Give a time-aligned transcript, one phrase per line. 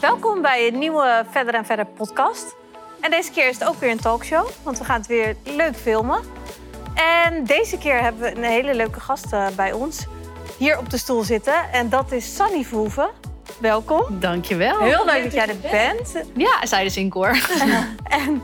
[0.00, 2.56] Welkom bij een nieuwe Verder en Verder podcast.
[3.00, 5.76] En deze keer is het ook weer een talkshow, want we gaan het weer leuk
[5.76, 6.20] filmen.
[6.94, 10.06] En deze keer hebben we een hele leuke gast eh, bij ons
[10.58, 11.72] hier op de stoel zitten.
[11.72, 13.10] En dat is Sunny Verhoeven.
[13.60, 14.20] Welkom.
[14.20, 14.78] Dankjewel.
[14.78, 16.24] Heel leuk dat jij er bent.
[16.34, 17.38] Ja, zij de Zinkoor.
[18.02, 18.42] En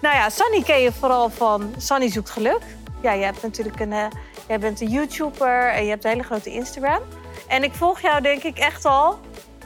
[0.00, 2.62] nou ja, Sunny ken je vooral van Sunny zoekt geluk.
[3.02, 4.06] Ja, je hebt natuurlijk een, eh,
[4.48, 7.00] jij bent een YouTuber en je hebt een hele grote Instagram.
[7.48, 9.18] En ik volg jou denk ik echt al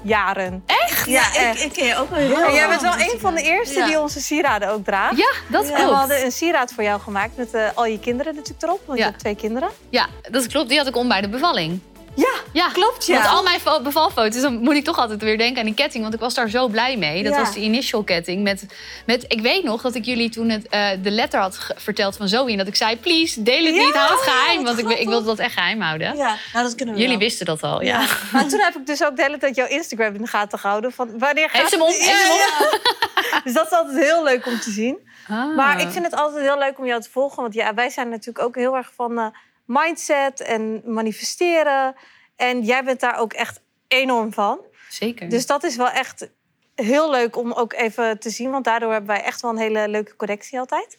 [0.03, 0.63] jaren.
[0.67, 1.07] Echt?
[1.07, 1.65] Ja, ik, echt.
[1.65, 3.87] ik ken je ook wel heel En jij bent wel een van de eerste Ja.
[3.87, 5.17] die onze sieraden ook draagt.
[5.17, 5.99] Ja, dat Ja, En we klopt.
[5.99, 8.81] hadden een sieraad voor jou gemaakt met eh, al je kinderen natuurlijk erop.
[8.87, 9.05] Want Ja.
[9.05, 9.69] je hebt twee kinderen.
[9.89, 10.69] Ja, dat klopt.
[10.69, 11.81] Die had ik om bij de bevalling.
[12.15, 13.15] Ja, Ja, klopt ja.
[13.15, 16.03] Want al mijn fo- bevalfoto's, dan moet ik toch altijd weer denken aan die ketting.
[16.03, 17.23] Want ik was daar zo blij mee.
[17.23, 17.39] Dat Ja.
[17.41, 18.43] was de initial ketting.
[18.43, 18.67] Met,
[19.07, 22.29] met, ik weet nog dat ik jullie toen het, eh, de letter had verteld van
[22.29, 22.51] Zoe.
[22.51, 24.65] En dat ik zei, please, deel het Ja, niet, hou het geheim.
[24.65, 26.17] Want ik, ik wilde dat echt geheim houden.
[26.17, 27.27] Ja, nou dat kunnen we Jullie wel.
[27.27, 28.05] wisten dat al, ja.
[28.33, 30.93] Maar toen heb ik dus ook de hele tijd jouw Instagram in de gaten gehouden.
[30.93, 31.93] Van wanneer gaat Heeft ze hem om?
[33.45, 34.99] Dus dat is altijd heel leuk om te zien.
[35.29, 35.57] Ah.
[35.57, 37.43] Maar ik vind het altijd heel leuk om jou te volgen.
[37.43, 39.27] Want ja, wij zijn natuurlijk ook heel erg van eh,
[39.71, 41.95] mindset en manifesteren.
[42.37, 44.61] En jij bent daar ook echt enorm van.
[44.89, 45.29] Zeker.
[45.29, 46.31] Dus dat is wel echt
[46.75, 48.51] heel leuk om ook even te zien.
[48.51, 50.97] Want daardoor hebben wij echt wel een hele leuke connectie altijd.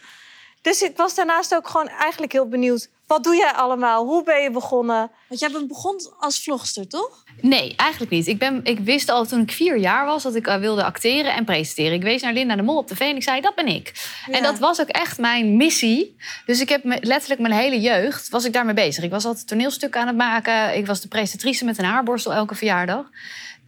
[0.61, 2.89] Dus ik was daarnaast ook gewoon eigenlijk heel benieuwd.
[3.07, 4.05] Wat doe jij allemaal?
[4.05, 5.11] Hoe ben je begonnen?
[5.27, 7.23] Want jij bent begonnen als vlogster, toch?
[7.41, 8.27] Nee, eigenlijk niet.
[8.27, 11.33] Ik, ben, ik wist al toen ik vier jaar was dat ik eh, wilde acteren
[11.33, 11.93] en presenteren.
[11.93, 13.91] Ik wees naar Linda de Mol op tv en ik zei, dat ben ik.
[14.25, 14.33] Ja.
[14.33, 16.15] En dat was ook echt mijn missie.
[16.45, 19.03] Dus ik heb me, letterlijk mijn hele jeugd was ik daarmee bezig.
[19.03, 20.77] Ik was altijd toneelstukken aan het maken.
[20.77, 23.05] Ik was de presentatrice met een haarborstel elke verjaardag.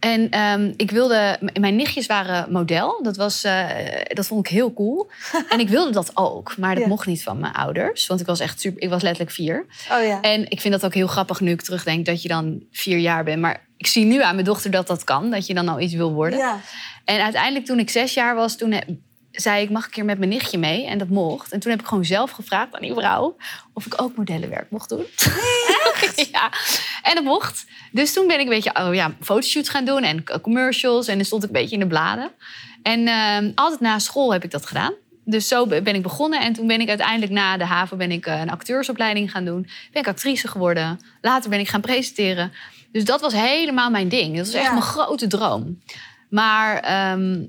[0.04, 3.02] En ehm, ik wilde, mijn nichtjes waren model.
[3.02, 3.66] Dat, was, eh,
[4.08, 5.10] dat vond ik heel cool.
[5.48, 6.56] en ik wilde dat ook.
[6.56, 6.88] Maar dat Ja.
[6.88, 8.06] mocht niet van mijn ouders.
[8.06, 9.66] Want ik was echt super, ik was letterlijk vier.
[9.92, 10.20] Oh ja.
[10.20, 13.24] En ik vind dat ook heel grappig nu ik terugdenk dat je dan vier jaar
[13.24, 13.40] bent.
[13.40, 15.30] Maar ik zie nu aan mijn dochter dat dat kan.
[15.30, 16.38] Dat je dan al iets wil worden.
[16.38, 16.60] Ja.
[17.04, 18.98] En uiteindelijk toen ik zes jaar was, toen he-
[19.30, 19.70] zei ik...
[19.70, 20.86] mag ik een keer met mijn nichtje mee?
[20.86, 21.52] En dat mocht.
[21.52, 23.36] En toen heb ik gewoon zelf gevraagd aan die vrouw...
[23.72, 25.04] of ik ook modellenwerk mocht doen.
[26.32, 26.52] ja,
[27.02, 27.64] en dat mocht.
[27.92, 31.08] Dus toen ben ik een beetje oh ja, fotoshoots gaan doen en commercials.
[31.08, 32.30] En dan stond ik een beetje in de bladen.
[32.82, 34.92] En ehm, altijd na school heb ik dat gedaan.
[35.24, 36.40] Dus zo be- ben ik begonnen.
[36.40, 39.68] En toen ben ik uiteindelijk na de HAVO ben ik, eh, een acteursopleiding gaan doen.
[39.92, 41.00] Ben ik actrice geworden.
[41.20, 42.52] Later ben ik gaan presenteren.
[42.92, 44.36] Dus dat was helemaal mijn ding.
[44.36, 44.70] Dat was echt Ja.
[44.70, 45.82] mijn grote droom.
[46.30, 47.42] Maar ehm,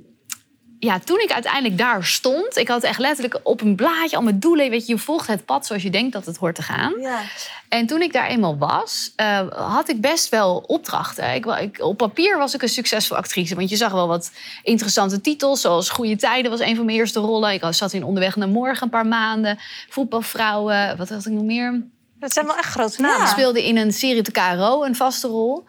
[0.79, 2.57] ja, toen ik uiteindelijk daar stond...
[2.57, 4.69] ik had echt letterlijk op een blaadje al mijn doelen.
[4.69, 6.93] Weet je, je volgt het pad zoals je denkt dat het hoort te gaan.
[6.99, 7.21] ja.
[7.69, 11.33] En toen ik daar eenmaal was, eh, had ik best wel opdrachten.
[11.33, 13.55] Ik, ik, op papier was ik een succesvol actrice.
[13.55, 14.31] Want je zag wel wat
[14.63, 15.61] interessante titels.
[15.61, 17.53] Zoals Goede Tijden was een van mijn eerste rollen.
[17.53, 19.59] Ik zat in Onderweg naar Morgen een paar maanden.
[19.89, 21.83] Voetbalvrouwen, wat had ik nog meer?
[22.19, 23.21] Dat zijn wel echt grote namen.
[23.21, 25.63] Ik speelde in een serie op de KRO, een vaste rol.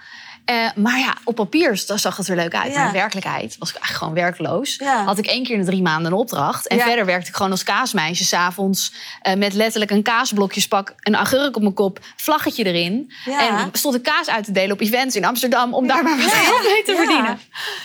[0.47, 2.73] Eh, maar ja, op papier zag het er leuk uit.
[2.73, 2.79] Ja.
[2.79, 4.77] Maar in werkelijkheid was ik eigenlijk gewoon werkloos.
[4.77, 5.05] Ja.
[5.05, 6.67] Had ik één keer in de drie maanden een opdracht.
[6.67, 6.85] En Ja.
[6.85, 8.25] verder werkte ik gewoon als kaasmeisje.
[8.25, 8.93] S'avonds
[9.23, 13.13] uh, met letterlijk een kaasblokjespak, een agurk op mijn kop, vlaggetje erin.
[13.25, 15.75] En stond ik kaas uit te delen op events in Amsterdam...
[15.75, 17.39] om daar maar wat geld mee te verdienen.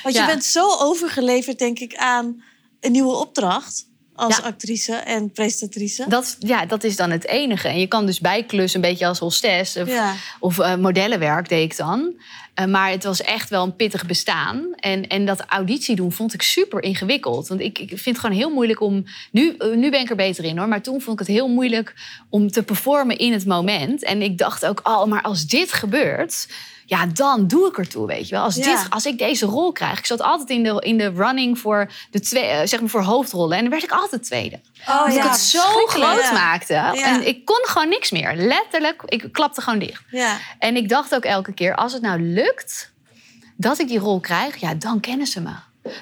[0.03, 2.44] Want je bent zo overgeleverd, denk ik, aan
[2.79, 3.85] een nieuwe opdracht.
[4.21, 4.43] Als Ja.
[4.43, 6.05] actrice en presentatrice.
[6.07, 7.67] Dat, ja, dat is dan het enige.
[7.67, 9.77] En je kan dus bijklussen, een beetje als hostess...
[9.77, 10.13] of Ja.
[10.39, 12.13] Of eh, modellenwerk deed ik dan.
[12.53, 14.73] Eh, maar het was echt wel een pittig bestaan.
[14.75, 17.47] En, en dat auditie doen vond ik super ingewikkeld.
[17.47, 19.03] Want ik, ik vind het gewoon heel moeilijk om...
[19.31, 20.67] Nu, eh, nu ben ik er beter in hoor.
[20.67, 21.93] Maar toen vond ik het heel moeilijk
[22.29, 24.03] om te performen in het moment.
[24.03, 26.47] En ik dacht ook, oh, maar als dit gebeurt...
[26.91, 28.44] Ja, dan doe ik ertoe, weet je wel.
[28.44, 28.63] Als, Ja.
[28.63, 29.97] dit, als ik deze rol krijg...
[30.00, 33.02] Ik zat altijd in de, in de running voor, de twee, eh, zeg maar voor
[33.02, 33.56] hoofdrollen.
[33.56, 34.59] En dan werd ik altijd tweede.
[34.88, 35.24] Oh, Omdat ja.
[35.24, 36.31] ik het zo groot Ja.
[36.31, 36.74] maakte.
[36.74, 38.35] En ik kon gewoon niks meer.
[38.35, 40.03] Letterlijk, ik klapte gewoon dicht.
[40.09, 40.38] Ja.
[40.59, 42.91] En ik dacht ook elke keer, als het nou lukt
[43.57, 45.53] dat ik die rol krijg, ja, dan kennen ze me.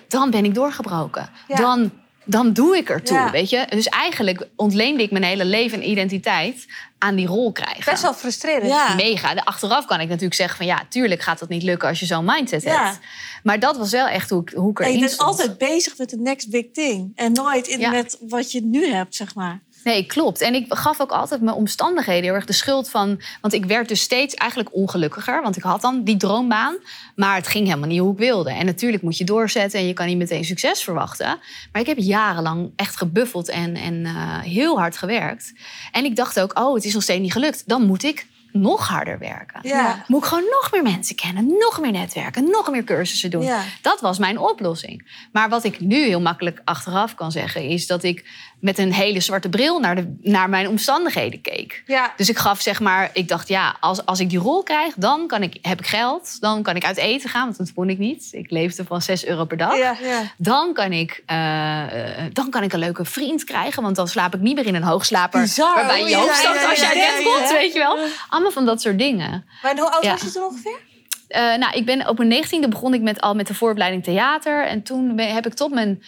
[0.08, 1.30] Dan ben ik doorgebroken.
[1.48, 1.92] Dan,
[2.30, 3.32] dan doe ik ertoe, Ja.
[3.32, 3.66] weet je.
[3.70, 6.66] Dus eigenlijk ontleende ik mijn hele leven en identiteit
[6.98, 7.84] aan die rol krijgen.
[7.86, 8.68] Best wel frustrerend.
[8.70, 8.96] Ja.
[8.96, 9.34] Mega.
[9.34, 12.06] De achteraf kan ik natuurlijk zeggen van ja, tuurlijk gaat dat niet lukken als je
[12.06, 12.86] zo'n mindset Ja.
[12.86, 13.00] hebt.
[13.44, 15.30] Maar dat was wel echt hoe ik, hoe ik En erin je bent stond.
[15.30, 17.12] altijd bezig met de next big thing.
[17.16, 17.90] En nooit in Ja.
[17.90, 19.60] met wat je nu hebt, zeg maar.
[19.84, 20.42] Nee, klopt.
[20.42, 23.22] En ik gaf ook altijd mijn omstandigheden heel erg de schuld van.
[23.42, 25.42] Want ik werd dus steeds eigenlijk ongelukkiger.
[25.42, 26.76] Want ik had dan die droombaan.
[27.16, 28.52] Maar het ging helemaal niet hoe ik wilde.
[28.52, 31.40] En natuurlijk moet je doorzetten en je kan niet meteen succes verwachten.
[31.72, 35.54] Maar ik heb jarenlang echt gebuffeld en, en eh, heel hard gewerkt.
[35.92, 37.64] En ik dacht ook, oh, het is nog steeds niet gelukt.
[37.66, 39.60] Dan moet ik nog harder werken.
[39.64, 40.04] Ja.
[40.08, 43.44] Moet ik gewoon nog meer mensen kennen, nog meer netwerken, nog meer cursussen doen.
[43.44, 43.64] Ja.
[43.82, 45.28] Dat was mijn oplossing.
[45.32, 48.26] Maar wat ik nu heel makkelijk achteraf kan zeggen, is dat ik
[48.60, 51.84] met een hele zwarte bril naar, de, naar mijn omstandigheden keek.
[51.86, 52.14] Ja.
[52.18, 55.28] Dus ik gaf zeg maar, ik dacht ja, als, als ik die rol krijg, dan
[55.28, 56.42] kan ik, heb ik geld.
[56.42, 58.28] Dan kan ik uit eten gaan, want dat kon ik niet.
[58.32, 59.78] Ik leefde van 6 euro per dag.
[59.78, 59.96] Ja.
[60.02, 60.22] Ja.
[60.38, 64.36] Dan kan, ik, eh, eh, dan kan ik een leuke vriend krijgen, want dan slaap
[64.36, 65.42] ik niet meer in een hoogslaper.
[65.42, 65.76] Bizar.
[65.76, 67.98] Waarbij je ja, als je uit ja, bed ja, komt, weet je wel.
[68.30, 69.46] Allemaal van dat soort dingen.
[69.62, 70.12] Maar hoe oud Ja.
[70.12, 70.88] was je toen ongeveer?
[71.28, 74.66] Eh, nou, ik ben op mijn negentiende begon ik met, al met de vooropleiding theater.
[74.66, 76.04] En toen ben- heb ik tot mijn,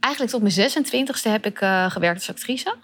[0.00, 2.74] eigenlijk tot mijn 26e heb ik eh, gewerkt als actrice.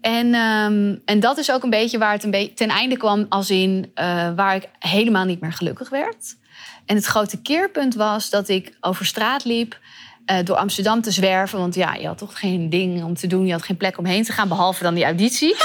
[0.00, 3.26] En, ehm, en dat is ook een beetje waar het een beetje ten einde kwam,
[3.28, 6.36] als in eh, waar ik helemaal niet meer gelukkig werd.
[6.86, 9.78] En het grote keerpunt was dat ik over straat liep.
[10.24, 11.58] eh, door Amsterdam te zwerven.
[11.58, 13.46] Want ja, je had toch geen ding om te doen.
[13.46, 15.56] Je had geen plek om heen te gaan, behalve dan die auditie.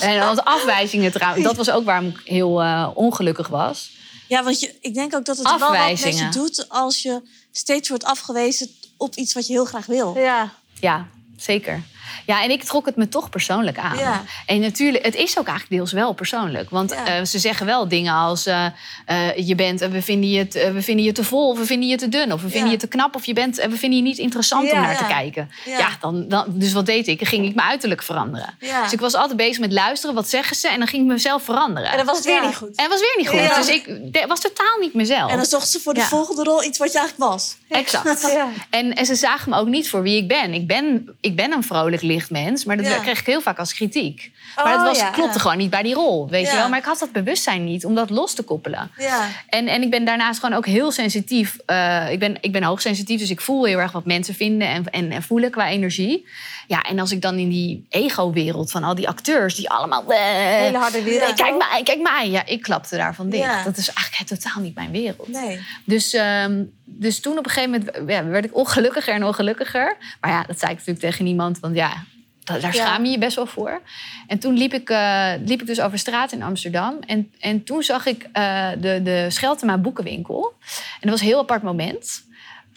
[0.00, 1.44] En dan had afwijzingen trouwens.
[1.44, 2.62] Dat was ook waarom ik heel
[2.94, 3.90] ongelukkig was.
[4.28, 7.22] Ja, want je, ik denk ook dat het wel wat met je doet als je
[7.50, 10.18] steeds wordt afgewezen op iets wat je heel graag wil.
[10.18, 10.52] Ja.
[10.80, 11.82] Ja, zeker.
[12.26, 13.98] Ja, en ik trok het me toch persoonlijk aan.
[13.98, 14.22] Ja.
[14.46, 16.70] En natuurlijk, het is ook eigenlijk deels wel persoonlijk.
[16.70, 17.06] Want Ja.
[17.06, 18.46] eh, ze zeggen wel dingen als...
[18.46, 18.66] eh,
[19.06, 21.88] eh, je bent, we, vinden je te, we vinden je te vol, of we vinden
[21.88, 22.32] je te dun...
[22.32, 22.72] of we vinden Ja.
[22.74, 25.04] je te knap, of je bent, we vinden je niet interessant om Ja, naar te
[25.06, 25.50] kijken.
[25.64, 25.78] Ja.
[25.78, 27.18] Ja, dan, dan, dus wat deed ik?
[27.18, 28.54] Dan ging ik mijn uiterlijk veranderen.
[28.60, 28.82] Ja.
[28.82, 30.68] Dus ik was altijd bezig met luisteren, wat zeggen ze...
[30.68, 31.90] en dan ging ik mezelf veranderen.
[31.90, 32.46] En dan was het weer Ja.
[32.46, 32.76] niet goed.
[32.76, 33.38] En was weer niet goed.
[33.38, 33.56] Ja.
[33.56, 35.30] Dus ik de- was totaal niet mezelf.
[35.30, 36.06] En dan zocht ze voor de Ja.
[36.06, 37.56] volgende rol iets wat je eigenlijk was.
[37.68, 38.04] Exact.
[38.36, 38.48] Ja.
[38.70, 40.54] En, en ze zagen me ook niet voor wie ik ben.
[40.54, 42.98] Ik ben, ik ben een vrolijk lichtmens, maar dat Ja.
[42.98, 44.30] kreeg ik heel vaak als kritiek.
[44.56, 45.10] Maar Oh, dat was, ja.
[45.10, 46.50] klopte gewoon niet bij die rol, weet Ja.
[46.50, 46.68] je wel.
[46.68, 48.90] Maar ik had dat bewustzijn niet om dat los te koppelen.
[48.98, 49.28] Ja.
[49.48, 51.56] En, en ik ben daarnaast gewoon ook heel sensitief.
[51.66, 54.84] Eh, ik, ben, ik ben hoogsensitief, dus ik voel heel erg wat mensen vinden en,
[54.90, 56.26] en, en voelen qua energie.
[56.66, 60.04] Ja, en als ik dan in die ego-wereld van al die acteurs die allemaal...
[60.08, 61.34] Hele harde wereld.
[61.34, 62.30] Kijk mij, kijk mij.
[62.30, 63.42] Ja, ik klapte daarvan dicht.
[63.44, 63.64] Ja.
[63.64, 65.28] Dat is eigenlijk totaal niet mijn wereld.
[65.28, 65.60] Nee.
[65.84, 69.96] Dus, ehm, dus toen op een gegeven moment ja, werd ik ongelukkiger en ongelukkiger.
[70.20, 72.04] Maar ja, dat zei ik natuurlijk tegen niemand, want ja,
[72.44, 73.80] da- daar schaam je je best wel voor.
[74.26, 76.96] En toen liep ik, eh, liep ik dus over straat in Amsterdam.
[77.06, 80.54] En, en toen zag ik eh, de, de Scheltema boekenwinkel.
[80.94, 82.24] En dat was een heel apart moment.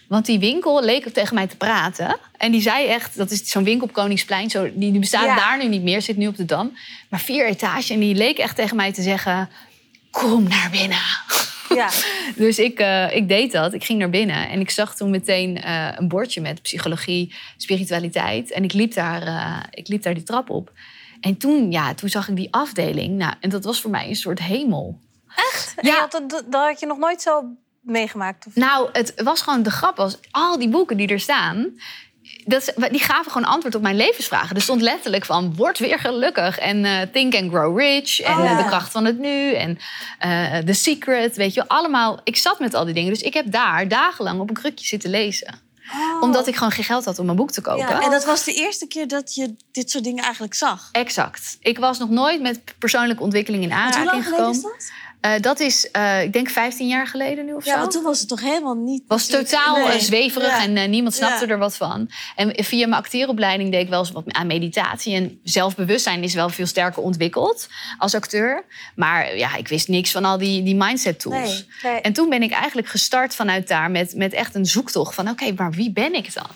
[0.10, 2.18] Want die winkel leek tegen mij te praten.
[2.38, 4.50] En die zei echt, dat is zo'n winkel op Koningsplein.
[4.50, 5.36] Zo, die, die bestaat Ja.
[5.36, 6.78] daar nu niet meer, zit nu op de Dam.
[7.10, 7.90] Maar vier etages.
[7.90, 9.50] En die leek echt tegen mij te zeggen...
[10.12, 10.98] Kom naar binnen.
[11.76, 11.90] Ja.
[12.36, 13.74] Dus ik, eh, ik deed dat.
[13.74, 18.52] Ik ging naar binnen en ik zag toen meteen eh, een bordje met psychologie, spiritualiteit.
[18.52, 20.72] En ik liep, daar, eh, ik liep daar die trap op.
[21.22, 23.18] En toen, ja, toen zag ik die afdeling.
[23.18, 25.00] Nou, en dat was voor mij een soort hemel.
[25.82, 26.08] Je Ja.
[26.08, 27.44] dat, dat had je nog nooit zo
[27.82, 28.46] meegemaakt?
[28.48, 28.56] Of?
[28.56, 31.80] Nou, het was gewoon de grap was, al die boeken die er staan...
[32.46, 34.56] Dat, die gaven gewoon antwoord op mijn levensvragen.
[34.56, 36.58] Er stond letterlijk van, word weer gelukkig.
[36.58, 38.20] En eh, Think and Grow Rich.
[38.20, 38.50] En Oh, ja.
[38.52, 39.54] eh, De kracht van het nu.
[39.54, 39.78] En
[40.20, 41.36] eh, The Secret.
[41.36, 42.20] Weet je allemaal.
[42.24, 43.10] Ik zat met al die dingen.
[43.14, 45.60] Dus ik heb daar dagenlang op een krukje zitten lezen.
[46.22, 47.88] Omdat ik gewoon geen geld had om een boek te kopen.
[47.88, 50.90] Ja, en dat was de eerste keer dat je dit soort dingen eigenlijk zag.
[50.92, 51.58] Exact.
[51.62, 54.78] Ik was nog nooit met persoonlijke ontwikkeling in hoe aanraking lang geleden is gekomen.
[54.80, 54.92] dat?
[55.22, 57.80] Eh, dat is, eh, ik denk, 15 jaar geleden nu of Ja, zo.
[57.80, 59.04] want toen was het toch helemaal niet...
[59.08, 60.00] was totaal eh, Nee.
[60.00, 60.64] zweverig Ja.
[60.64, 61.52] en niemand snapte Ja.
[61.52, 62.10] er wat van.
[62.36, 65.16] En via mijn acteeropleiding deed ik wel eens wat aan meditatie.
[65.16, 67.68] En zelfbewustzijn is wel veel sterker ontwikkeld
[67.98, 68.64] als acteur.
[68.96, 71.66] Maar ja, ik wist niks van al die, die mindset tools.
[71.84, 71.92] Nee.
[71.94, 72.02] Nee.
[72.02, 75.30] En toen ben ik eigenlijk gestart vanuit daar met, met echt een zoektocht van...
[75.30, 76.48] oké, maar wie ben ik dan?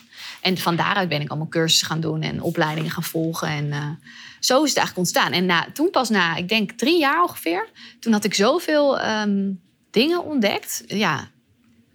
[0.42, 3.48] En van daaruit ben ik allemaal cursussen gaan doen en opleidingen gaan volgen.
[3.48, 3.90] En eh,
[4.40, 5.32] zo is het eigenlijk ontstaan.
[5.32, 7.70] En na, toen pas na, ik denk drie jaar ongeveer...
[8.00, 9.52] toen had ik zoveel ehm,
[9.92, 10.84] dingen ontdekt.
[10.88, 11.30] Ja,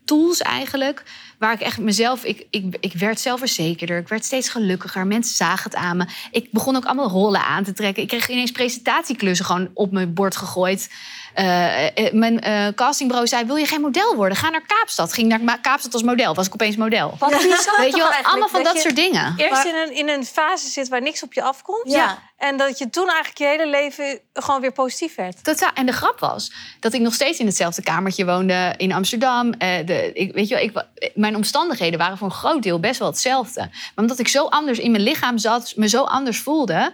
[0.05, 1.03] tools eigenlijk.
[1.39, 2.25] Waar ik echt mezelf...
[2.25, 3.99] Ik, ik, ik werd zelfverzekerder.
[3.99, 5.07] Ik werd steeds gelukkiger.
[5.07, 6.07] Mensen zagen het aan me.
[6.31, 8.03] Ik begon ook allemaal rollen aan te trekken.
[8.03, 10.91] Ik kreeg ineens presentatieklussen gewoon op mijn bord gegooid.
[11.39, 14.37] Eh, eh, mijn eh, castingbureau zei, wil je geen model worden?
[14.37, 15.13] Ga naar Kaapstad.
[15.13, 16.35] Ging naar Ma- Kaapstad als model.
[16.35, 17.17] Was ik opeens model.
[17.19, 17.31] Wat
[17.77, 19.35] Weet je wel, allemaal van dat, soort dingen.
[19.37, 21.93] Eerst in, een, in een fase zit waar niks op je afkomt.
[21.93, 22.19] Ja.
[22.37, 25.45] En dat je toen eigenlijk je hele leven gewoon weer positief werd.
[25.45, 25.71] Totaal.
[25.75, 29.53] En de grap was dat ik nog steeds in hetzelfde kamertje woonde in Amsterdam.
[29.53, 32.99] Eh, de, ik, weet je wel, ik, mijn omstandigheden waren voor een groot deel best
[32.99, 33.61] wel hetzelfde.
[33.61, 36.93] Maar omdat ik zo anders in mijn lichaam zat, me zo anders voelde,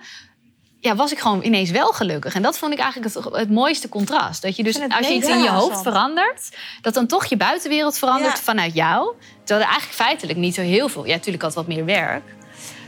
[0.84, 2.34] ja, was ik gewoon ineens wel gelukkig.
[2.34, 4.42] En dat vond ik eigenlijk het, het mooiste contrast.
[4.42, 6.48] Dat je dus, als je iets in je hoofd verandert,
[6.80, 8.42] dat dan toch je buitenwereld verandert Ja.
[8.42, 9.12] vanuit jou.
[9.44, 11.06] Terwijl er eigenlijk feitelijk niet zo heel veel.
[11.06, 12.22] Ja, natuurlijk had wat meer werk.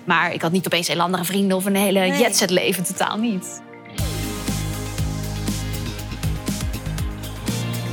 [0.05, 2.19] Maar ik had niet opeens heel andere vrienden of een hele Nee.
[2.19, 2.85] jetset leven.
[2.85, 3.61] Totaal niet.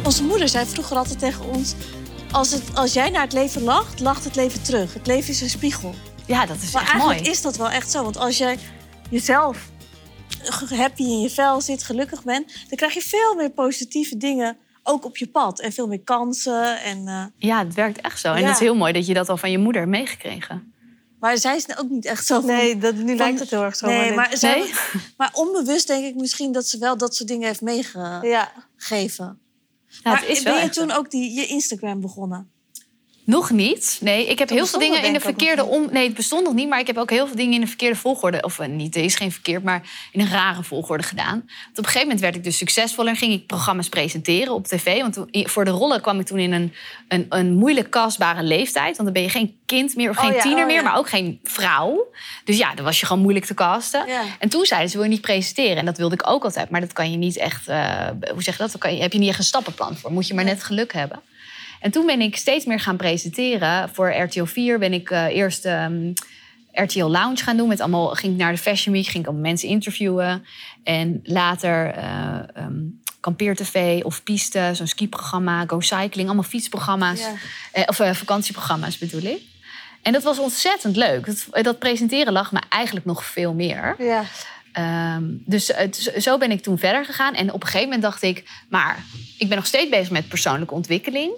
[0.03, 1.73] Onze moeder zei vroeger altijd tegen ons...
[2.31, 4.93] Als, het, als jij naar het leven lacht, lacht het leven terug.
[4.93, 5.93] Het leven is een spiegel.
[6.25, 7.31] Ja, dat is Maar echt eigenlijk mooi.
[7.33, 8.03] is dat wel echt zo.
[8.03, 8.57] Want als jij
[9.09, 9.57] jezelf
[10.69, 12.47] happy in je vel zit, gelukkig bent...
[12.67, 15.59] dan krijg je veel meer positieve dingen ook op je pad.
[15.59, 16.81] En veel meer kansen.
[16.81, 18.33] En, eh, Ja, het werkt echt zo.
[18.33, 18.45] En Ja.
[18.45, 20.73] het is heel mooi dat je dat al van je moeder hebt meegekregen.
[21.19, 22.49] Maar zij is ook niet echt zo van...
[22.49, 23.87] Nee, dat, nu van- lijkt het heel erg zo.
[23.87, 24.73] Nee, maar, zij, Nee?
[25.17, 28.29] maar onbewust denk ik misschien dat ze wel dat soort dingen heeft meegegeven.
[28.29, 28.51] Ja.
[30.03, 32.51] Ja, maar ben je toen ook die, je Instagram begonnen?
[33.25, 33.97] Nog niet.
[34.01, 35.87] Nee, ik heb heel veel dingen in de verkeerde om.
[35.91, 37.95] Nee, het bestond nog niet, maar ik heb ook heel veel dingen in de verkeerde
[37.95, 38.41] volgorde.
[38.41, 41.31] Of eh, niet, er is geen verkeerd, maar in een rare volgorde gedaan.
[41.45, 44.67] Want op een gegeven moment werd ik dus succesvoller en ging ik programma's presenteren op
[44.67, 45.01] tv.
[45.01, 46.73] Want toen- voor de rollen kwam ik toen in een,
[47.07, 48.97] een, een moeilijk kastbare leeftijd.
[48.97, 50.97] Want dan ben je geen kind meer of Oh geen ja, tiener oh meer, maar
[50.97, 52.07] ook geen vrouw.
[52.43, 54.07] Dus ja, dan was je gewoon moeilijk te casten.
[54.07, 54.21] Ja.
[54.39, 55.77] En toen zeiden ze, wil je niet presenteren?
[55.77, 56.69] En dat wilde ik ook altijd.
[56.69, 58.91] Maar dat kan je niet echt, eh, hoe zeg je dat?
[58.91, 60.11] Je, heb je niet echt een stappenplan voor.
[60.11, 61.21] Moet je maar net geluk hebben.
[61.83, 63.89] En toen ben ik steeds meer gaan presenteren.
[63.89, 66.13] Voor RTL 4 ben ik eh, eerst ehm,
[66.71, 67.67] RTL Lounge gaan doen.
[67.67, 70.45] Met allemaal, ging ik naar de Fashion Week, ging ik allemaal mensen interviewen.
[70.83, 72.73] En later eh ehm,
[73.19, 76.27] Kampeer TV of Piste, zo'n skiprogramma, Go Cycling.
[76.27, 77.19] Allemaal fietsprogramma's.
[77.19, 77.33] Ja.
[77.71, 79.41] Eh, of vakantieprogramma's bedoel ik.
[80.01, 81.25] En dat was ontzettend leuk.
[81.25, 83.95] Dat, dat presenteren lag me eigenlijk nog veel meer.
[83.97, 84.23] Ja.
[84.71, 85.65] Ehm, dus
[86.17, 87.33] zo ben ik toen verder gegaan.
[87.33, 89.03] En op een gegeven moment dacht ik, maar
[89.37, 91.31] ik ben nog steeds bezig met persoonlijke ontwikkeling.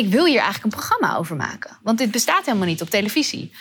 [0.00, 1.78] Ik wil hier eigenlijk een programma over maken.
[1.82, 3.52] Want dit bestaat helemaal niet op televisie.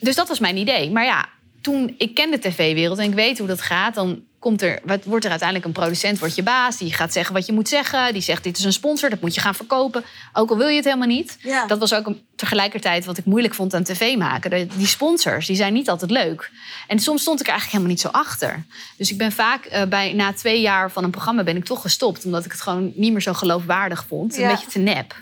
[0.00, 0.90] Dus dat was mijn idee.
[0.90, 1.28] Maar ja,
[1.60, 5.04] toen ik ken de tv-wereld en ik weet hoe dat gaat, dan komt er, wat,
[5.04, 8.12] wordt er uiteindelijk een producent, wordt je baas, die gaat zeggen wat je moet zeggen.
[8.12, 10.04] Die zegt: Dit is een sponsor, dat moet je gaan verkopen.
[10.32, 11.36] Ook al wil je het helemaal niet.
[11.40, 11.66] Ja.
[11.66, 14.50] Dat was ook een- tegelijkertijd wat ik moeilijk vond aan tv maken.
[14.50, 16.50] De- Die sponsors, die zijn niet altijd leuk.
[16.88, 18.64] En soms stond ik er eigenlijk helemaal niet zo achter.
[18.96, 21.80] Dus ik ben vaak eh, bij, na twee jaar van een programma ben ik toch
[21.80, 22.24] gestopt.
[22.24, 24.36] Omdat ik het gewoon niet meer zo geloofwaardig vond.
[24.36, 25.14] Een beetje te nep.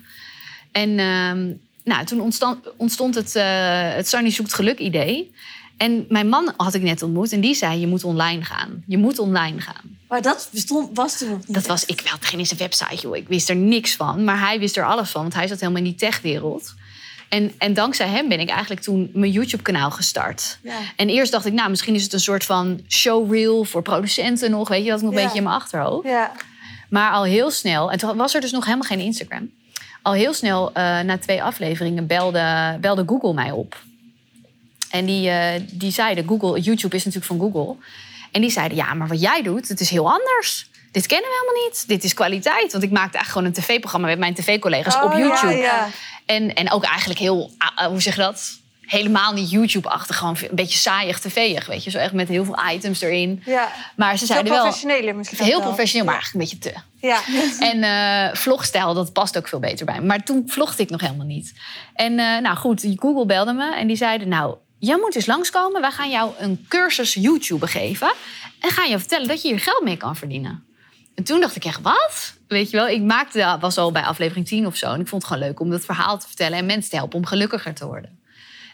[0.72, 1.52] En ehm,
[1.84, 5.34] nou, toen ontstond, ontstond het, eh het Sunny zoekt geluk idee.
[5.76, 8.82] En mijn man had ik net ontmoet en die zei: Je moet online gaan.
[8.86, 9.98] Je moet online gaan.
[10.08, 11.54] Maar dat bestond, was toen nog niet.
[11.54, 13.16] Dat was, ik had geen eens een website, joh.
[13.16, 14.24] Ik wist er niks van.
[14.24, 16.74] Maar hij wist er alles van, want hij zat helemaal in die techwereld.
[17.28, 20.58] En, en dankzij hem ben ik eigenlijk toen mijn YouTube-kanaal gestart.
[20.62, 20.76] Ja.
[20.96, 24.68] En eerst dacht ik, nou, misschien is het een soort van showreel voor producenten nog.
[24.68, 25.24] Weet je, dat ik nog een Ja.
[25.24, 26.06] beetje in mijn achterhoofd.
[26.08, 26.32] Ja.
[26.88, 29.50] Maar al heel snel, en toen was er dus nog helemaal geen Instagram.
[30.02, 33.82] Al heel snel, eh, na twee afleveringen, belde, belde Google mij op.
[34.90, 37.76] En die, eh, die zeiden, Google, YouTube is natuurlijk van Google.
[38.32, 40.70] En die zeiden, ja, maar wat jij doet, het is heel anders.
[40.92, 41.88] Dit kennen we helemaal niet.
[41.88, 42.72] Dit is kwaliteit.
[42.72, 45.56] Want ik maakte eigenlijk gewoon een tv-programma met mijn tv-collega's op Oh, YouTube.
[45.56, 45.88] ja.
[46.26, 48.60] En, en ook eigenlijk heel, ah, hoe zeg je dat?
[48.86, 50.16] Helemaal niet YouTube-achtig.
[50.16, 51.90] Gewoon een beetje saaiig tv-ig, weet je.
[51.90, 53.42] Zo echt met heel veel items erin.
[53.44, 53.72] ja.
[53.96, 54.62] Maar ze zeiden wel...
[54.62, 55.44] professioneler misschien.
[55.44, 55.66] Heel wel.
[55.66, 57.06] professioneel, maar eigenlijk een beetje te.
[57.06, 57.20] Ja.
[57.72, 60.06] En eh, vlogstijl, dat past ook veel beter bij me.
[60.06, 61.54] Maar toen vlogde ik nog helemaal niet.
[61.94, 64.28] En eh, nou goed, Google belde me en die zeiden...
[64.28, 65.80] nou, jij moet eens langskomen.
[65.80, 68.12] Wij gaan jou een cursus YouTube geven.
[68.60, 70.64] En gaan je vertellen dat je hier geld mee kan verdienen.
[71.14, 72.34] En toen dacht ik echt, wat?
[72.48, 74.92] Weet je wel, ik maakte, was al bij aflevering 10 of zo.
[74.92, 76.58] En ik vond het gewoon leuk om dat verhaal te vertellen...
[76.58, 78.20] en mensen te helpen om gelukkiger te worden.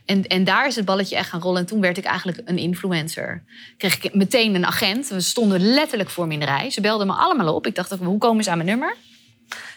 [0.09, 1.61] En, en daar is het balletje echt gaan rollen.
[1.61, 3.43] En toen werd ik eigenlijk een influencer.
[3.77, 5.09] Kreeg ik meteen een agent.
[5.09, 6.71] We stonden letterlijk voor me in de rij.
[6.71, 7.67] Ze belden me allemaal op.
[7.67, 8.97] Ik dacht, ook, hoe komen ze aan mijn nummer?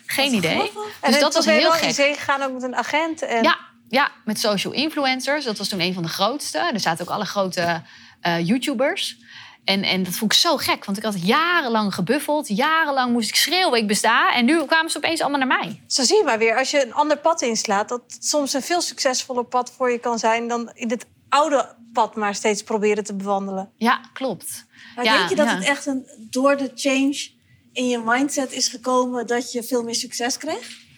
[0.05, 0.71] Geen idee.
[1.01, 1.93] En Dus dat was heel gek.
[1.93, 3.21] zee gegaan ook met een agent.
[3.21, 3.43] En...
[3.43, 3.57] Ja,
[3.89, 5.45] ja, met social influencers.
[5.45, 6.57] Dat was toen een van de grootste.
[6.73, 7.81] Er zaten ook alle grote
[8.21, 9.17] eh, YouTubers.
[9.63, 12.47] En, en dat vond ik zo gek, want ik had jarenlang gebuffeld.
[12.47, 14.33] Jarenlang moest ik schreeuwen, ik besta.
[14.33, 15.81] En nu kwamen ze opeens allemaal naar mij.
[15.87, 17.89] Zo zie je maar weer, als je een ander pad inslaat...
[17.89, 20.47] dat soms een veel succesvoller pad voor je kan zijn...
[20.47, 23.71] dan in het oude pad maar steeds proberen te bewandelen.
[23.77, 24.65] Ja, klopt.
[24.95, 25.55] Maar Ja, denk je dat ja.
[25.55, 27.29] het echt een, door de change
[27.73, 30.89] in je mindset is gekomen dat je veel meer succes kreeg?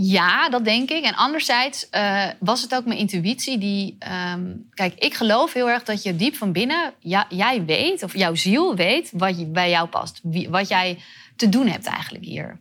[0.00, 1.04] Ja, dat denk ik.
[1.04, 3.96] En anderzijds eh, was het ook mijn intuïtie die...
[3.98, 6.92] ehm, kijk, ik geloof heel erg dat je diep van binnen...
[6.98, 10.20] Ja, jij weet, of jouw ziel weet, wat je, bij jou past.
[10.48, 10.98] Wat jij
[11.36, 12.58] te doen hebt eigenlijk hier.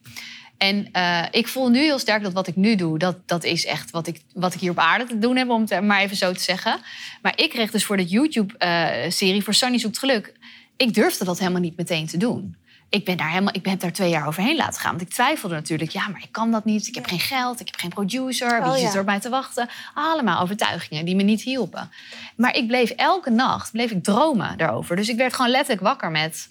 [0.57, 2.97] En eh, ik voel nu heel sterk dat wat ik nu doe...
[2.97, 5.65] dat, dat is echt wat ik, wat ik hier op aarde te doen heb, om
[5.67, 6.79] het maar even zo te zeggen.
[7.21, 9.43] Maar ik kreeg dus voor de YouTube-serie...
[9.43, 10.33] voor Sunny Zoekt Geluk...
[10.77, 12.55] ik durfde dat helemaal niet meteen te doen
[12.89, 14.89] ik ben daar helemaal, ik heb daar twee jaar overheen laten gaan.
[14.89, 16.87] Want ik twijfelde natuurlijk, ja, maar ik kan dat niet.
[16.87, 18.61] Ik heb geen geld, ik heb geen producer.
[18.63, 19.69] Wie Oh, zit er op mij te wachten?
[19.93, 21.91] Allemaal overtuigingen die me niet hielpen.
[22.35, 24.95] Maar ik bleef elke nacht bleef ik dromen daarover.
[24.95, 26.47] Dus ik werd gewoon letterlijk wakker met,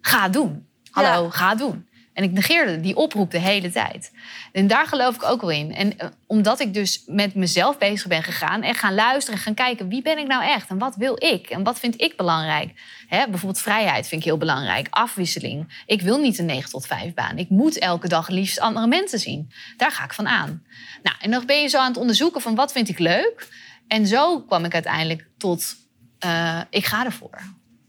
[0.00, 0.66] ga doen.
[0.90, 1.30] Hallo, Ja.
[1.30, 1.86] ga doen.
[2.16, 4.12] En ik negeerde die oproep de hele tijd.
[4.52, 5.74] En daar geloof ik ook wel in.
[5.74, 8.62] En eh, omdat ik dus met mezelf bezig ben gegaan...
[8.62, 9.88] en gaan luisteren en gaan kijken...
[9.88, 11.50] wie ben ik nou echt en wat wil ik?
[11.50, 12.72] En wat vind ik belangrijk?
[13.08, 14.86] Hè, bijvoorbeeld vrijheid vind ik heel belangrijk.
[14.90, 15.82] Afwisseling.
[15.86, 17.38] Ik wil niet een 9 tot 5 baan.
[17.38, 19.50] Ik moet elke dag liefst andere mensen zien.
[19.76, 20.62] Daar ga ik van aan.
[21.02, 23.48] Nou, en dan ben je zo aan het onderzoeken van wat vind ik leuk.
[23.88, 25.76] En zo kwam ik uiteindelijk tot...
[26.18, 27.40] eh, ik ga ervoor.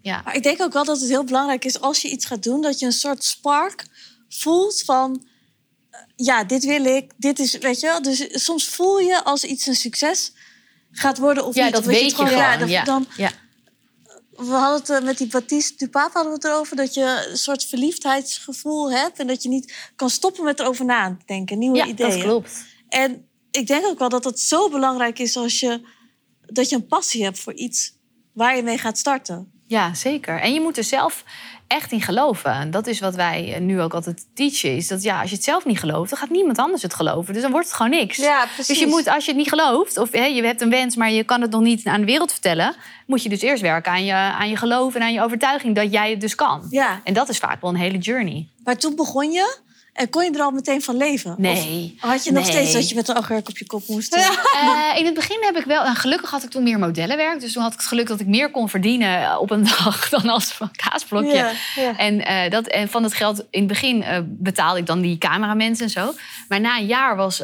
[0.01, 0.21] Ja.
[0.25, 2.61] Maar ik denk ook wel dat het heel belangrijk is als je iets gaat doen,
[2.61, 3.85] dat je een soort spark
[4.29, 5.27] voelt van.
[5.91, 8.01] eh, Ja, dit wil ik, dit is, weet je wel.
[8.01, 10.31] Dus soms voel je als iets een succes
[10.91, 11.73] gaat worden of Ja, niet.
[11.73, 12.37] dat Of je weet het je gewoon-.
[12.41, 12.83] Ja, dat- ja.
[12.83, 13.31] Dan, ja.
[14.31, 17.37] we hadden het eh, met die Baptiste Dupap hadden we het erover dat je een
[17.37, 21.77] soort verliefdheidsgevoel hebt en dat je niet kan stoppen met erover na te denken, nieuwe
[21.77, 22.09] ja ideeën.
[22.09, 22.51] dat klopt.
[22.89, 25.81] En ik denk ook wel dat het zo belangrijk is als je
[26.45, 27.93] dat je een passie hebt voor iets
[28.33, 29.51] waar je mee gaat starten.
[29.67, 30.39] Ja, zeker.
[30.39, 31.23] En je moet er zelf
[31.67, 32.51] echt in geloven.
[32.51, 34.75] En dat is wat wij nu ook altijd teachen.
[34.75, 37.33] Is dat ja, als je het zelf niet gelooft, dan gaat niemand anders het geloven.
[37.33, 38.17] Dus dan wordt het gewoon niks.
[38.17, 38.67] Ja, precies.
[38.67, 41.11] Dus je moet, als je het niet gelooft, of hè, je hebt een wens, maar
[41.11, 44.05] je kan het nog niet aan de wereld vertellen, moet je dus eerst werken aan
[44.05, 46.67] je, aan je geloof en aan je overtuiging dat jij het dus kan.
[46.69, 48.47] Ja, En dat is vaak wel een hele journey.
[48.63, 49.57] maar toen begon je
[49.97, 51.35] en kon je er al meteen van leven?
[51.37, 51.97] Nee.
[52.01, 52.51] Of had je nog Nee.
[52.51, 54.15] steeds dat je met een agurk op je kop moest?
[54.15, 54.97] eh?
[54.97, 57.39] In het begin heb ik wel, en gelukkig had ik toen meer modellenwerk.
[57.39, 60.09] Dus toen had ik het geluk dat ik meer kon verdienen eh, op een dag
[60.09, 61.35] dan als van kaasblokje.
[61.35, 61.51] Ja.
[61.75, 61.97] Ja.
[61.97, 65.17] En, eh, dat, en van het geld in het begin eh, betaalde ik dan die
[65.17, 66.13] cameramensen en zo.
[66.47, 67.41] Maar na een jaar was,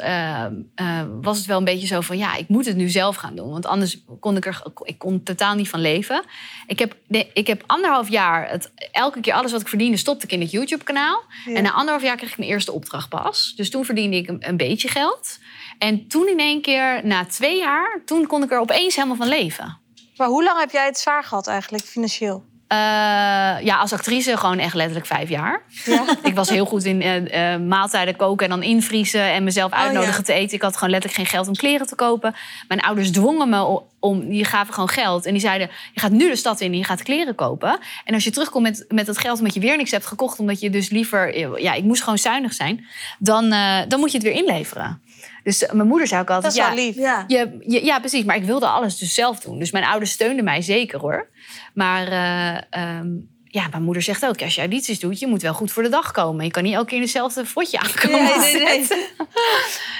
[1.21, 2.17] was het wel een beetje zo van...
[2.17, 3.51] ja, ik moet het nu zelf gaan doen.
[3.51, 6.23] Want anders kon ik er ik kon totaal niet van leven.
[6.67, 8.49] Ik heb, nee, ik heb anderhalf jaar...
[8.49, 11.23] Het, elke keer alles wat ik verdiende stopte ik in het YouTube-kanaal.
[11.45, 11.53] Ja.
[11.55, 13.53] En na anderhalf jaar kreeg ik eerste opdracht pas.
[13.55, 15.39] Dus toen verdiende ik een, een beetje geld.
[15.77, 18.01] En toen in één keer, na twee jaar...
[18.05, 19.77] toen kon ik er opeens helemaal van leven.
[20.17, 22.43] Maar hoe lang heb jij het zwaar gehad eigenlijk, financieel?
[22.73, 25.61] Eh, ja, als actrice gewoon echt letterlijk vijf jaar.
[25.85, 26.05] Ja.
[26.23, 30.17] Ik was heel goed in eh, eh, maaltijden koken en dan invriezen en mezelf uitnodigen
[30.17, 30.21] ja.
[30.21, 30.55] te eten.
[30.55, 32.35] Ik had gewoon letterlijk geen geld om kleren te kopen.
[32.67, 35.25] Mijn ouders dwongen me om, die gaven gewoon geld.
[35.25, 37.79] En die zeiden, je gaat nu de stad in en je gaat kleren kopen.
[38.05, 40.39] En als je terugkomt met, met dat geld omdat je weer niks hebt gekocht...
[40.39, 42.85] omdat je dus liever, ja, ik moest gewoon zuinig zijn...
[43.19, 43.49] dan,
[43.87, 45.01] dan moet je het weer inleveren.
[45.43, 46.53] Dus eh, mijn moeder zei ook Dat altijd...
[46.53, 46.95] is ja, wel lief.
[46.95, 47.23] Ja.
[47.27, 48.23] je, je- ja, precies.
[48.23, 49.59] Maar ik wilde alles dus zelf doen.
[49.59, 51.29] Dus mijn ouders steunden mij zeker hoor.
[51.73, 53.07] Maar eh, ehm,
[53.45, 55.89] ja, mijn moeder zegt ook: als je audities doet, je moet wel goed voor de
[55.89, 56.45] dag komen.
[56.45, 58.23] Je kan niet elke keer in dezelfde fotje aankomen.
[58.39, 58.87] Nee, nee, nee.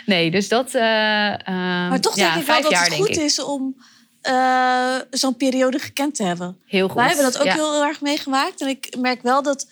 [0.06, 0.74] Nee, dus dat.
[0.74, 3.16] eh, ehm, Maar toch ja, denk ik wel dat jaar, het goed ik.
[3.16, 3.76] is om
[4.22, 6.58] eh, zo'n periode gekend te hebben.
[6.66, 6.96] Heel goed.
[6.96, 7.54] Wij hebben dat ook ja.
[7.54, 8.62] heel erg meegemaakt.
[8.62, 9.68] En ik merk wel dat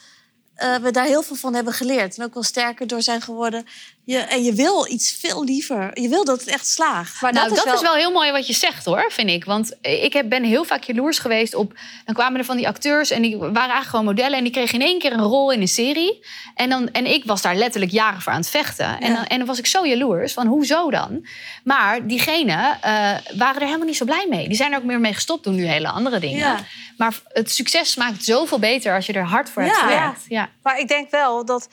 [0.56, 2.18] eh, we daar heel veel van hebben geleerd.
[2.18, 3.66] En ook wel sterker door zijn geworden.
[4.04, 6.02] Je, en je wil iets veel liever.
[6.02, 7.22] Je wil dat het echt slaagt.
[7.22, 7.94] Maar nou, dat, dat, is, wel...
[7.94, 9.46] heel mooi wat je zegt hoor, vind ik.
[9.46, 11.74] Want ik heb, ben heel vaak jaloers geweest op.
[12.06, 14.38] Dan kwamen er van die acteurs en die waren eigenlijk gewoon modellen.
[14.38, 16.26] En die kregen in één keer een rol in een serie.
[16.56, 19.00] En, dan, en ik was daar letterlijk jaren voor aan het vechten.
[19.00, 21.26] En, dan, en dan was ik zo jaloers van hoezo dan?
[21.64, 24.48] Maar diegenen eh, waren er helemaal niet zo blij mee.
[24.48, 26.38] Die zijn er ook meer mee gestopt, doen nu hele andere dingen.
[26.38, 26.60] Ja.
[26.98, 29.82] Maar het succes smaakt zoveel beter als je er hard voor hebt Ja.
[29.82, 30.26] gewerkt.
[30.28, 30.50] Ja.
[30.62, 31.68] Maar ik denk wel dat...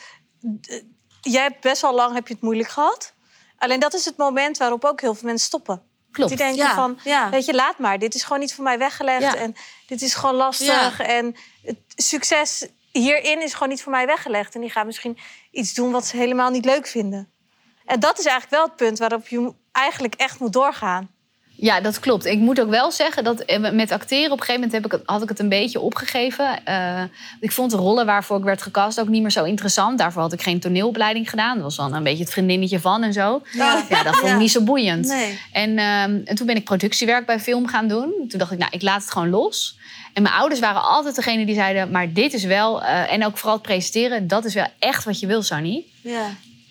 [1.31, 3.13] jij hebt best wel lang heb je het moeilijk gehad.
[3.59, 5.83] Alleen dat is het moment waarop ook heel veel mensen stoppen.
[6.11, 6.29] Klopt.
[6.29, 7.31] Die denken Ja, van, ja.
[7.31, 7.99] weet je, laat maar.
[7.99, 9.23] Dit is gewoon niet voor mij weggelegd.
[9.23, 9.35] Ja.
[9.35, 9.55] En
[9.87, 11.01] dit is gewoon lastig.
[11.01, 14.55] En het succes hierin is gewoon niet voor mij weggelegd.
[14.55, 15.19] En die gaan misschien
[15.51, 17.33] iets doen wat ze helemaal niet leuk vinden.
[17.85, 21.11] En dat is eigenlijk wel het punt waarop je eigenlijk echt moet doorgaan.
[21.61, 22.25] Ja, dat klopt.
[22.27, 24.93] Ik moet ook wel zeggen dat eh, met acteren op een gegeven moment heb ik,
[24.93, 26.65] het- had ik het een beetje opgegeven.
[26.65, 27.03] Eh,
[27.41, 29.99] ik vond de rollen waarvoor ik werd gecast ook niet meer zo interessant.
[29.99, 31.55] Daarvoor had ik geen toneelopleiding gedaan.
[31.55, 33.43] Dat was dan een beetje het vriendinnetje van en zo.
[33.53, 33.85] Ja.
[33.89, 34.39] Ja, dat vond ik Ja.
[34.39, 35.07] niet zo boeiend.
[35.07, 35.39] Nee.
[35.53, 38.13] En, ehm, en toen ben ik productiewerk bij film gaan doen.
[38.29, 39.77] Toen dacht ik, nou, ik laat het gewoon los.
[40.13, 41.91] En mijn ouders waren altijd degene die zeiden...
[41.91, 44.27] maar dit is wel, eh, en ook vooral het presenteren...
[44.29, 45.85] dat is wel echt wat je wil, Sunny.
[46.01, 46.27] Ja.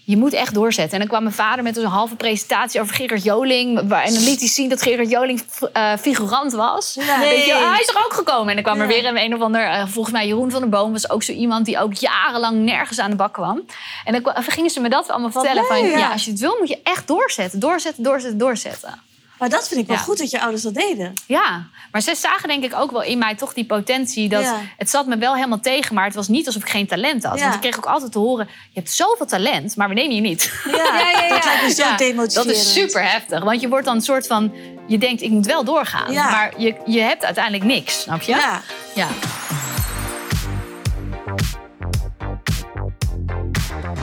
[0.09, 0.93] Je moet echt doorzetten.
[0.93, 3.87] En dan kwam mijn vader met een halve presentatie over Gerard Joling.
[3.87, 5.41] waar- En dan liet hij zien dat Gerard Joling
[5.73, 6.93] eh, figurant was.
[6.99, 7.19] Ja.
[7.19, 7.63] Weet je, Nee.
[7.63, 8.47] hij is er ook gekomen.
[8.49, 9.61] En dan kwam er weer een, een of ander...
[9.67, 11.65] eh, volgens mij Jeroen van der Boom was ook zo iemand...
[11.65, 13.61] die ook jarenlang nergens aan de bak kwam.
[14.05, 15.65] En dan gingen ze me dat allemaal vertellen.
[15.65, 17.59] van, ja, als je het wil, moet je echt doorzetten.
[17.59, 19.01] Doorzetten, doorzetten, doorzetten.
[19.39, 20.01] Maar dat vind ik wel Ja.
[20.01, 21.13] goed dat je ouders dat deden.
[21.25, 24.29] Ja, maar ze zagen denk ik ook wel in mij toch die potentie.
[24.29, 24.59] Dat Ja.
[24.77, 27.35] Het zat me wel helemaal tegen, maar het was niet alsof ik geen talent had.
[27.37, 27.41] Ja.
[27.41, 30.21] Want ik kreeg ook altijd te horen, je hebt zoveel talent, maar we nemen je
[30.21, 30.51] niet.
[30.65, 30.71] Ja,
[31.29, 32.33] Dat lijkt me zo Ja, demotiverend.
[32.33, 34.53] Dat is super heftig, want je wordt dan een soort van...
[34.87, 38.31] Je denkt, ik moet wel doorgaan, maar je, je hebt uiteindelijk niks, snap je?
[38.31, 38.61] Ja.
[38.95, 39.07] ja.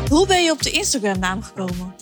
[0.09, 1.95] Hoe ben je op de Instagram-naam gekomen?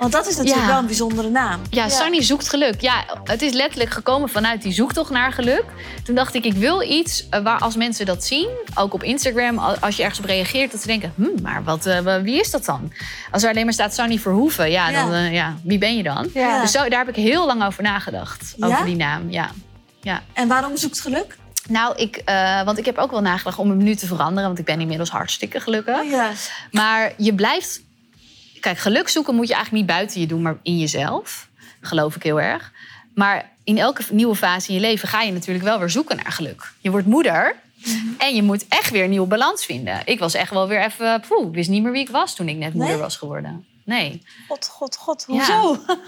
[0.00, 0.70] Want dat is natuurlijk Ja.
[0.72, 1.60] wel een bijzondere naam.
[1.70, 2.80] Ja, Sunny zoekt geluk.
[2.80, 5.64] Ja, het is letterlijk gekomen vanuit die zoektocht naar geluk.
[6.04, 9.58] Toen dacht ik, ik wil iets eh, waar als mensen dat zien, ook op Instagram,
[9.58, 12.50] al- als je ergens op reageert, dat ze denken, hm, maar wat, eh, wie is
[12.50, 12.92] dat dan?
[13.30, 15.02] Als er alleen maar staat Sunny Verhoeven, ja, Ja.
[15.02, 16.28] dan, eh, ja, wie ben je dan?
[16.62, 19.30] Dus zo, daar heb ik heel lang over nagedacht, over die naam.
[19.30, 19.50] Ja.
[20.00, 20.22] ja.
[20.32, 21.36] En waarom zoekt geluk?
[21.68, 22.22] Nou, ik,
[22.64, 25.10] want ik heb ook wel nagedacht om hem nu te veranderen, want ik ben inmiddels
[25.10, 26.10] hartstikke gelukkig.
[26.10, 26.30] Ja.
[26.70, 27.80] Maar je blijft.
[28.60, 31.48] Kijk, geluk zoeken moet je eigenlijk niet buiten je doen, maar in jezelf.
[31.80, 32.72] Geloof ik heel erg.
[33.14, 36.32] Maar in elke nieuwe fase in je leven ga je natuurlijk wel weer zoeken naar
[36.32, 36.72] geluk.
[36.80, 37.56] Je wordt moeder
[38.18, 40.02] en je moet echt weer een nieuwe balans vinden.
[40.04, 41.22] Ik was echt wel weer even.
[41.28, 43.00] Poeh, ik wist niet meer wie ik was toen ik net moeder Nee?
[43.00, 43.64] was geworden.
[43.84, 44.22] Nee.
[44.48, 45.24] God, god, god.
[45.28, 45.78] Ja.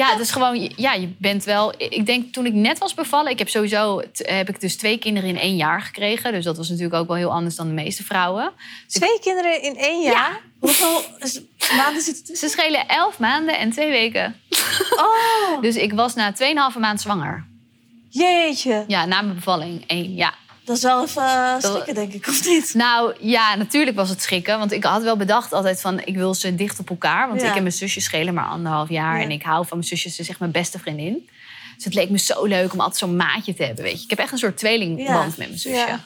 [0.00, 1.74] Ja, dus gewoon, ja, je bent wel.
[1.78, 5.28] Ik denk toen ik net was bevallen, ik heb sowieso heb ik dus twee kinderen
[5.28, 6.32] in één jaar gekregen.
[6.32, 8.52] Dus dat was natuurlijk ook wel heel anders dan de meeste vrouwen.
[8.86, 10.40] Twee kinderen in één jaar?
[10.58, 11.40] Hoeveel is-
[11.76, 12.38] maanden zit het?
[12.38, 14.40] Ze schelen elf maanden en twee weken.
[14.96, 16.32] Oh, Dus ik was na
[16.72, 17.44] 2,5 maand zwanger.
[18.08, 18.84] jeetje.
[18.86, 19.84] Ja, na mijn bevalling.
[19.86, 20.34] Eén, ja.
[20.70, 22.74] Dat is wel even uh, schrikken, denk ik, of niet?
[22.74, 24.58] Nou ja, natuurlijk was het schrikken.
[24.58, 27.28] Want ik had wel bedacht altijd van ik wil ze dicht op elkaar.
[27.28, 27.48] Want Ja.
[27.48, 29.16] ik en mijn zusje schelen maar anderhalf jaar.
[29.16, 29.22] Ja.
[29.22, 30.08] En ik hou van mijn zusje.
[30.10, 31.28] Ze is echt mijn beste vriendin.
[31.76, 33.84] Dus het leek me zo leuk om altijd zo'n maatje te hebben.
[33.84, 34.04] Weet je.
[34.04, 35.24] Ik heb echt een soort tweelingband Ja.
[35.24, 35.98] met mijn zusje.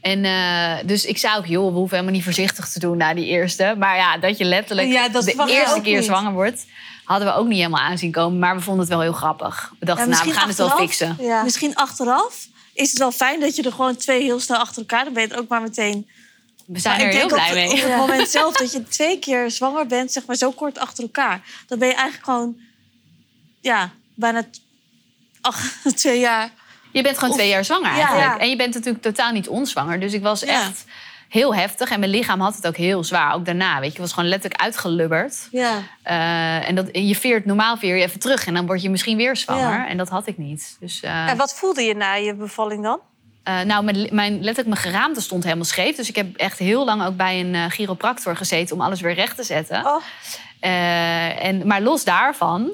[0.00, 3.14] En eh, dus ik zei ook, joh, we hoeven helemaal niet voorzichtig te doen na
[3.14, 3.74] die eerste.
[3.78, 6.04] Maar ja, dat je letterlijk Ja, dat de eerste keer niet.
[6.04, 6.66] zwanger wordt,
[7.04, 8.38] hadden we ook niet helemaal aanzien komen.
[8.38, 9.72] Maar we vonden het wel heel grappig.
[9.78, 11.16] We dachten, Ja, nou, we gaan het wel fixen.
[11.20, 11.42] Ja.
[11.42, 15.04] Misschien achteraf is het wel fijn dat je er gewoon twee heel snel achter elkaar...
[15.04, 16.08] dan ben je het ook maar meteen...
[16.66, 17.70] We zijn Maar er heel blij op, mee.
[17.72, 21.02] Op het moment zelf dat je twee keer zwanger bent, zeg maar zo kort achter
[21.02, 21.40] elkaar...
[21.66, 22.56] dan ben je eigenlijk gewoon...
[23.60, 24.60] Ja, bijna t-
[25.40, 26.50] ach, twee jaar...
[26.92, 27.96] Je bent gewoon Of- twee jaar zwanger Ja.
[27.96, 28.26] eigenlijk.
[28.32, 28.38] Ja.
[28.38, 30.00] En je bent natuurlijk totaal niet onzwanger.
[30.00, 30.46] Dus ik was Ja.
[30.66, 30.84] echt
[31.32, 31.90] heel heftig.
[31.90, 33.34] En mijn lichaam had het ook heel zwaar.
[33.34, 34.00] Ook daarna, weet je.
[34.00, 35.48] Was gewoon letterlijk uitgelubberd.
[35.50, 35.78] Ja.
[36.02, 38.46] Eh, en dat, je veert normaal veer je even terug.
[38.46, 39.78] En dan word je misschien weer zwanger.
[39.78, 39.88] Ja.
[39.88, 40.76] En dat had ik niet.
[40.80, 43.00] Dus, eh, En wat voelde je na je bevalling dan?
[43.42, 45.96] eh, nou, mijn, mijn, letterlijk mijn geraamte stond helemaal scheef.
[45.96, 48.76] Dus ik heb echt heel lang ook bij een chiropractor gezeten...
[48.76, 49.86] om alles weer recht te zetten.
[49.86, 50.02] Oh,
[50.60, 52.70] en, maar los daarvan,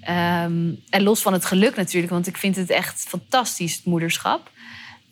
[0.00, 4.50] ehm, en los van het geluk natuurlijk, want ik vind het echt fantastisch, het moederschap.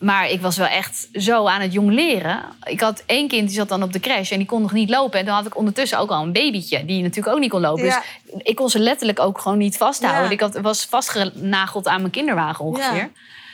[0.01, 2.43] Maar ik was wel echt zo aan het jong leren.
[2.65, 4.91] Ik had één kind die zat dan op de crash en die kon nog niet
[4.91, 5.19] lopen.
[5.19, 7.85] En dan had ik ondertussen ook al een babytje die natuurlijk ook niet kon lopen.
[7.85, 8.03] Ja.
[8.25, 10.25] Dus ik kon ze letterlijk ook gewoon niet vasthouden.
[10.25, 10.31] Ja.
[10.31, 12.97] Ik had, was vastgenageld aan mijn kinderwagen ongeveer.
[12.97, 13.09] Ja.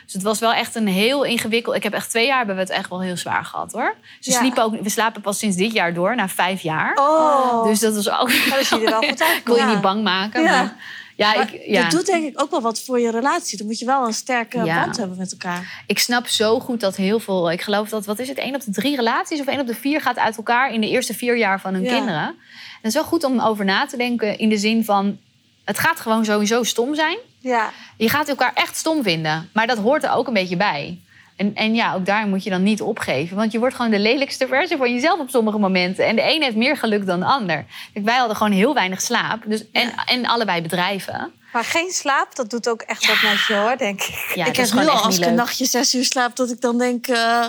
[0.04, 1.76] Dus het was wel echt een heel ingewikkeld.
[1.76, 3.94] Ik heb echt twee jaar hebben we het echt wel heel zwaar gehad hoor.
[4.20, 4.38] Ze Ja.
[4.38, 6.96] sliepen ook, we slapen pas sinds dit jaar door, na vijf jaar.
[7.00, 7.64] oh.
[7.64, 8.30] Dus dat was ook.
[8.50, 9.38] dat zie je er wel goed uit.
[9.40, 10.42] Ik wil je niet bang maken.
[10.42, 10.50] Ja.
[10.50, 10.76] Maar,
[11.16, 11.82] ja, Maar ik, ja.
[11.82, 13.58] Dat doet denk ik ook wel wat voor je relatie.
[13.58, 14.80] Dan moet je wel een sterke Ja.
[14.84, 15.82] band hebben met elkaar.
[15.86, 17.50] ik snap zo goed dat heel veel.
[17.50, 19.74] Ik geloof dat, wat is het, één op de drie relaties of één op de
[19.74, 21.94] vier gaat uit elkaar in de eerste vier jaar van hun Ja.
[21.94, 22.22] kinderen.
[22.26, 22.36] En
[22.82, 25.18] het is wel goed om over na te denken in de zin van.
[25.64, 27.18] Het gaat gewoon sowieso stom zijn.
[27.40, 27.70] Ja.
[27.96, 29.50] Je gaat elkaar echt stom vinden.
[29.52, 30.98] Maar dat hoort er ook een beetje bij.
[31.36, 33.36] En, en ja, ook daar moet je dan niet opgeven.
[33.36, 36.06] Want je wordt gewoon de lelijkste versie van jezelf op sommige momenten.
[36.06, 37.64] En de een heeft meer geluk dan de ander.
[37.92, 39.42] Kijk, wij hadden gewoon heel weinig slaap.
[39.46, 41.32] Dus, en, en allebei bedrijven.
[41.52, 44.32] Maar geen slaap, dat doet ook echt wat met je hoor, denk ik.
[44.34, 46.36] Ja, ik heb nu al echt als ik een nachtje zes uur slaap...
[46.36, 47.46] dat ik dan denk, eh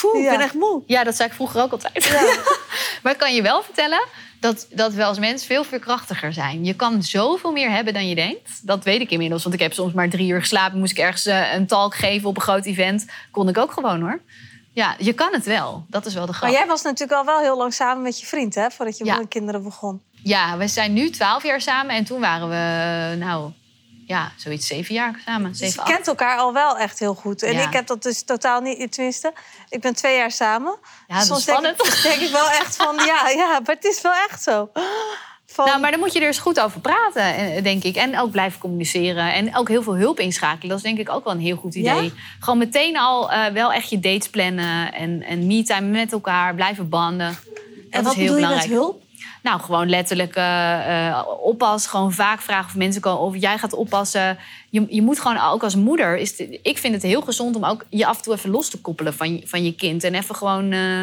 [0.00, 0.82] poeh, ik ben echt moe.
[0.86, 2.10] Ja, dat zei ik vroeger ook altijd.
[3.02, 4.02] maar ik kan je wel vertellen
[4.40, 6.64] dat, dat we als mens veel veerkrachtiger zijn.
[6.64, 8.66] Je kan zoveel meer hebben dan je denkt.
[8.66, 10.78] Dat weet ik inmiddels, want ik heb soms maar drie uur geslapen.
[10.78, 13.06] Moest ik ergens eh, een talk geven op een groot event.
[13.30, 14.20] Kon ik ook gewoon hoor.
[14.72, 15.84] Ja, je kan het wel.
[15.88, 16.50] Dat is wel de grap.
[16.50, 18.70] Maar jij was natuurlijk al wel heel lang samen met je vriend, hè?
[18.70, 19.16] Voordat je Ja.
[19.16, 20.02] met kinderen begon.
[20.22, 21.94] Ja, we zijn nu twaalf jaar samen.
[21.94, 23.50] En toen waren we, nou,
[24.10, 25.50] ja, zoiets zeven jaar samen.
[25.50, 25.90] Dus je acht.
[25.92, 27.42] kent elkaar al wel echt heel goed.
[27.42, 27.66] En Ja.
[27.66, 29.32] ik heb dat dus totaal niet, tenminste,
[29.68, 30.78] ik ben twee jaar samen.
[31.08, 31.86] Ja, dat is Soms denk spannend.
[31.86, 34.70] ik, denk ik wel echt van, ja, ja, maar het is wel echt zo.
[35.46, 37.96] Van, Nou, maar dan moet je er eens goed over praten, eh, denk ik.
[37.96, 39.32] En ook blijven communiceren.
[39.32, 40.68] En ook heel veel hulp inschakelen.
[40.68, 42.02] Dat is denk ik ook wel een heel goed idee.
[42.02, 42.10] Ja?
[42.40, 44.92] Gewoon meteen al eh, wel echt je dates plannen.
[44.92, 46.54] En, en me-time met elkaar.
[46.54, 47.38] Blijven banden.
[47.54, 47.54] Dat
[47.90, 48.68] en wat is heel bedoel je belangrijk.
[48.68, 49.02] met hulp?
[49.42, 51.86] Nou, gewoon letterlijk eh, eh, oppas.
[51.86, 54.38] Gewoon vaak vragen of mensen komen of jij gaat oppassen.
[54.70, 56.16] Je, je moet gewoon ook als moeder.
[56.18, 58.70] Is het- ik vind het heel gezond om ook je af en toe even los
[58.70, 60.04] te koppelen van je, van je kind.
[60.04, 61.00] En even gewoon eh,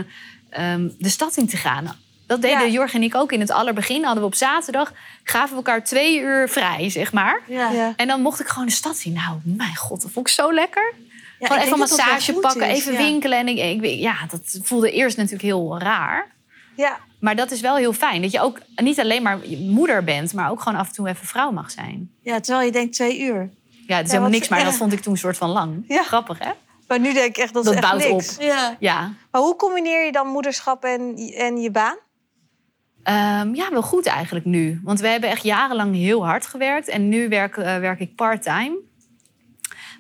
[0.49, 1.95] ehm, de stad in te gaan.
[2.27, 2.71] Dat deden Ja.
[2.71, 4.03] Jorg en ik ook in het allerbegin.
[4.03, 7.41] Hadden we op zaterdag gaven we elkaar twee uur vrij, zeg maar.
[7.47, 7.69] Ja.
[7.71, 7.93] ja.
[7.95, 9.13] En dan mocht ik gewoon de stad zien.
[9.13, 10.93] Nou, mijn god, dat vond ik zo lekker.
[11.39, 12.97] Ja, gewoon even een massage pakken, is, even ja.
[12.97, 13.37] winkelen.
[13.37, 16.31] En ik, ik, weet- ja, dat voelde eerst natuurlijk heel raar.
[16.75, 16.97] ja.
[17.19, 18.21] Maar dat is wel heel fijn.
[18.21, 21.27] Dat je ook niet alleen maar moeder bent, maar ook gewoon af en toe even
[21.27, 22.11] vrouw mag zijn.
[22.21, 23.49] Ja, terwijl je denkt twee uur.
[23.87, 24.65] Ja, het is helemaal niks, maar ja.
[24.65, 25.83] dat vond ik toen een soort van lang.
[25.87, 26.03] Ja.
[26.03, 26.51] Grappig, hè?
[26.87, 28.35] Maar nu denk ik echt, dat, Dat is echt bouwt niks.
[28.35, 28.41] op.
[28.41, 28.75] Ja.
[28.79, 29.13] Ja.
[29.31, 31.97] Maar hoe combineer je dan moederschap en, en je baan?
[33.03, 34.79] Ehm, ja, wel goed eigenlijk nu.
[34.83, 36.87] Want we hebben echt jarenlang heel hard gewerkt.
[36.87, 38.77] En nu werk, eh, werk ik part-time.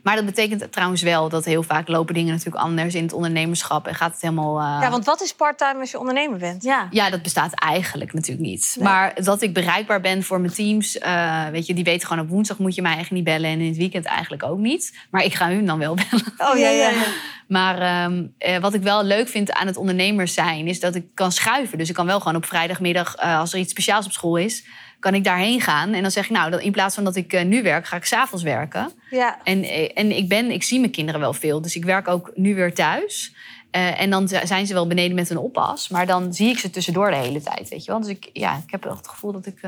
[0.07, 3.87] Maar dat betekent trouwens wel dat heel vaak lopen dingen natuurlijk anders in het ondernemerschap.
[3.87, 4.59] En gaat het helemaal...
[4.59, 6.63] eh, Ja, want wat is part-time als je ondernemer bent?
[6.63, 6.87] Ja.
[6.91, 8.73] Ja, dat bestaat eigenlijk natuurlijk niet.
[8.75, 8.87] Nee.
[8.87, 10.97] Maar dat ik bereikbaar ben voor mijn teams.
[10.97, 13.51] eh, weet je, die weten gewoon op woensdag moet je mij eigenlijk niet bellen.
[13.55, 14.97] En in het weekend eigenlijk ook niet.
[15.11, 16.33] Maar ik ga hun dan wel bellen.
[16.37, 16.91] Oh ja, ja.
[17.47, 21.05] Maar ehm, eh, wat ik wel leuk vind aan het ondernemers zijn, is dat ik
[21.13, 21.77] kan schuiven.
[21.77, 24.65] Dus ik kan wel gewoon op vrijdagmiddag, eh, als er iets speciaals op school is,
[25.07, 25.93] kan ik daarheen gaan.
[25.93, 27.95] En dan zeg ik, nou, dan in plaats van dat ik eh, nu werk, ga
[27.95, 28.91] ik s'avonds werken.
[29.09, 29.37] ja.
[29.43, 31.61] En, eh, en ik, ben, ik zie mijn kinderen wel veel.
[31.61, 33.33] Dus ik werk ook nu weer thuis.
[33.71, 35.89] Eh, en dan zijn ze wel beneden met een oppas.
[35.89, 37.99] Maar dan zie ik ze tussendoor de hele tijd, weet je wel.
[37.99, 39.59] Dus ik, ja, ik heb echt het gevoel dat ik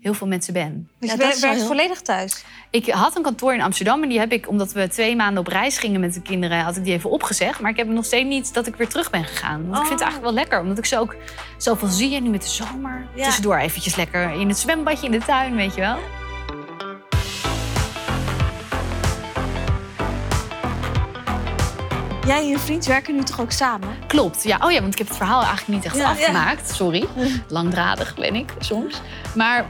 [0.00, 0.88] heel veel met ze ben.
[0.98, 2.44] Dus Ja, je dat wer- is wel werkt heel- volledig thuis.
[2.70, 5.46] Ik had een kantoor in Amsterdam en die heb ik, omdat we twee maanden op
[5.46, 7.60] reis gingen met de kinderen, had ik die even opgezegd.
[7.60, 9.60] Maar ik heb nog steeds niet dat ik weer terug ben gegaan.
[9.68, 10.06] Want ik vind het Oh.
[10.06, 11.16] eigenlijk wel lekker, omdat ik zo ook
[11.58, 12.14] zoveel zie.
[12.16, 13.24] En nu met de zomer, Ja.
[13.24, 15.98] tussendoor eventjes lekker in het zwembadje in de tuin, weet je wel.
[22.26, 23.88] Jij en je vriend werken nu toch ook samen?
[24.06, 24.58] Klopt, ja.
[24.62, 26.08] Oh ja, want ik heb het verhaal eigenlijk niet echt Ja, ja.
[26.10, 26.74] afgemaakt.
[26.74, 27.04] Sorry.
[27.48, 29.00] Langdradig ben ik soms.
[29.34, 29.66] Maar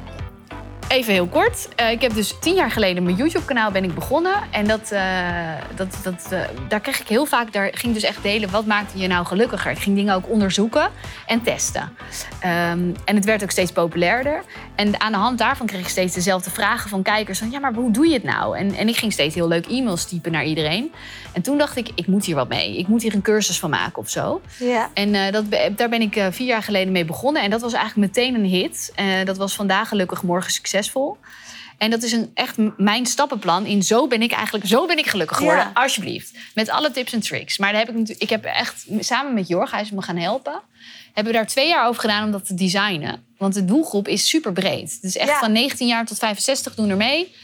[0.91, 1.69] even heel kort.
[1.77, 4.35] Eh, ik heb dus tien jaar geleden mijn YouTube-kanaal ben ik begonnen.
[4.51, 5.03] En dat, eh,
[5.75, 8.51] dat, dat, eh, daar kreeg ik heel vaak, daar ging dus echt delen...
[8.51, 9.71] wat maakte je nou gelukkiger?
[9.71, 10.91] Ik ging dingen ook onderzoeken
[11.27, 11.97] en testen.
[12.41, 14.43] Ehm, en het werd ook steeds populairder.
[14.75, 17.39] En aan de hand daarvan kreeg ik steeds dezelfde vragen van kijkers.
[17.39, 18.59] Van, ja, maar hoe doe je het nou?
[18.59, 20.93] En, en ik ging steeds heel leuk e-mails typen naar iedereen.
[21.33, 22.79] En toen dacht ik, ik moet hier wat mee.
[22.79, 24.41] Ik moet hier een cursus van maken of zo.
[24.59, 24.91] Ja.
[24.95, 25.45] En dat,
[25.77, 27.43] daar ben ik vier jaar geleden mee begonnen.
[27.43, 28.93] En dat was eigenlijk meteen een hit.
[29.25, 30.51] Dat was vandaag gelukkig, morgen
[30.85, 31.17] succesvol.
[31.79, 35.07] En dat is een, echt mijn stappenplan in zo ben ik eigenlijk zo ben ik
[35.07, 35.65] gelukkig geworden.
[35.65, 35.71] Ja.
[35.75, 36.33] Alsjeblieft.
[36.55, 37.59] Met alle tips en tricks.
[37.59, 40.17] Maar daar heb ik, natuurlijk- ik heb echt samen met Jorg, hij is me gaan
[40.17, 40.61] helpen.
[41.15, 43.25] Hebben we daar twee jaar over gedaan om dat te designen.
[43.39, 44.99] Want de doelgroep is super breed.
[45.03, 45.39] Dus echt Ja.
[45.39, 47.35] van 19 jaar tot 65 doen er mee.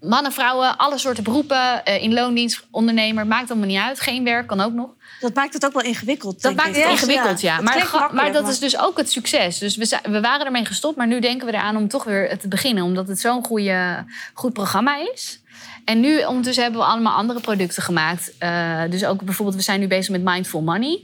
[0.00, 1.84] Mannen, vrouwen, alle soorten beroepen.
[1.84, 4.00] eh, in loondienst, ondernemer, maakt allemaal niet uit.
[4.00, 4.90] Geen werk kan ook nog.
[5.22, 6.42] Dat maakt het ook wel ingewikkeld.
[6.42, 7.56] Dat maakt het Ja, ingewikkeld, ja.
[7.62, 9.58] Het Maar, dat is dus ook het succes.
[9.58, 12.38] Dus we, zijn- we waren ermee gestopt, maar nu denken we eraan om toch weer
[12.38, 12.84] te beginnen.
[12.84, 14.04] Omdat het zo'n goede,
[14.34, 15.40] goed programma is.
[15.84, 18.32] En nu ondertussen hebben we allemaal andere producten gemaakt.
[18.38, 21.00] Eh, dus ook bijvoorbeeld, we zijn nu bezig met Mindful Money.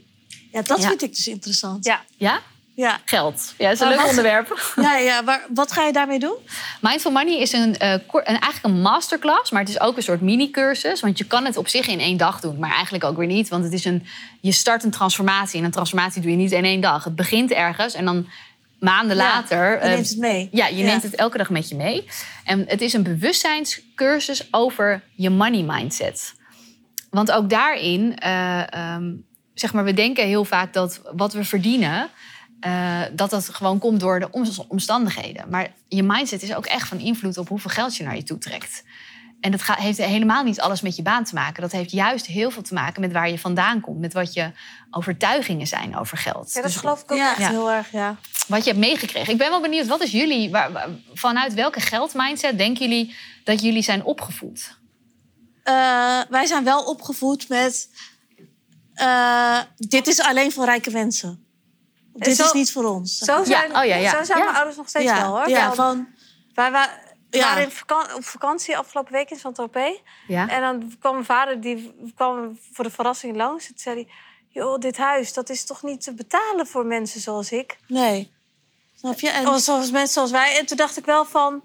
[0.52, 0.88] Ja, dat Ja.
[0.88, 1.84] vind ik dus interessant.
[1.84, 2.00] Ja.
[2.16, 2.40] Ja?
[2.78, 3.54] Ja, Geld.
[3.58, 4.72] Ja, dat is een Maar leuk wat- onderwerp.
[4.86, 6.34] ja, ja maar wat ga je daarmee doen?
[6.80, 10.20] Mindful Money is een, kor- een, eigenlijk een masterclass, maar het is ook een soort
[10.20, 11.00] mini-cursus.
[11.00, 13.48] Want je kan het op zich in één dag doen, maar eigenlijk ook weer niet.
[13.48, 14.06] Want het is een,
[14.40, 17.04] je start een transformatie en een transformatie doe je niet in één dag.
[17.04, 18.28] Het begint ergens en dan
[18.80, 19.70] maanden Ja, later...
[19.70, 20.48] Je eh, neemt het mee.
[20.52, 20.84] ja, je Ja.
[20.84, 22.08] neemt het elke dag met je mee.
[22.44, 26.34] En het is een bewustzijnscursus over je money mindset.
[27.10, 29.12] Want ook daarin, eh, ehm,
[29.54, 32.08] zeg maar, we denken heel vaak dat wat we verdienen,
[32.60, 35.48] eh, dat dat gewoon komt door de om- omstandigheden.
[35.50, 38.38] Maar je mindset is ook echt van invloed op hoeveel geld je naar je toe
[38.38, 38.82] trekt.
[39.40, 41.62] En dat gaat, heeft helemaal niet alles met je baan te maken.
[41.62, 43.98] Dat heeft juist heel veel te maken met waar je vandaan komt.
[44.00, 44.50] Met wat je
[44.90, 46.48] overtuigingen zijn over geld.
[46.52, 47.30] Ja, dat Dus geloof ik ook Ja.
[47.30, 47.48] echt Ja.
[47.48, 48.16] heel erg, ja.
[48.46, 49.32] wat je hebt meegekregen.
[49.32, 50.50] Ik ben wel benieuwd, wat is jullie...
[50.50, 54.76] Waar, waar- vanuit welke geldmindset denken jullie dat jullie zijn opgevoed?
[55.62, 55.74] Eh,
[56.30, 57.88] wij zijn wel opgevoed met...
[58.94, 61.46] eh, dit is alleen voor rijke mensen.
[62.18, 63.18] Dit zo- is niet voor ons.
[63.18, 64.10] Zo zijn, oh ja, ja.
[64.16, 64.44] Zo zijn Ja.
[64.44, 65.48] mijn ouders nog steeds ja, wel, hoor.
[65.48, 66.08] Ja, van,
[66.54, 67.70] Wij waren in
[68.16, 69.96] op vakantie afgelopen week in Saint-Tropez.
[70.28, 70.48] Ja?
[70.48, 73.62] En dan kwam mijn vader, die kwam voor de verrassing langs.
[73.66, 74.08] En toen zei hij,
[74.48, 77.76] joh, dit huis, dat is toch niet te betalen voor mensen zoals ik?
[77.88, 78.36] nee.
[78.98, 79.28] Snap je?
[79.30, 80.58] En, Oh, zoals mensen zoals wij.
[80.58, 81.62] En toen dacht ik wel van,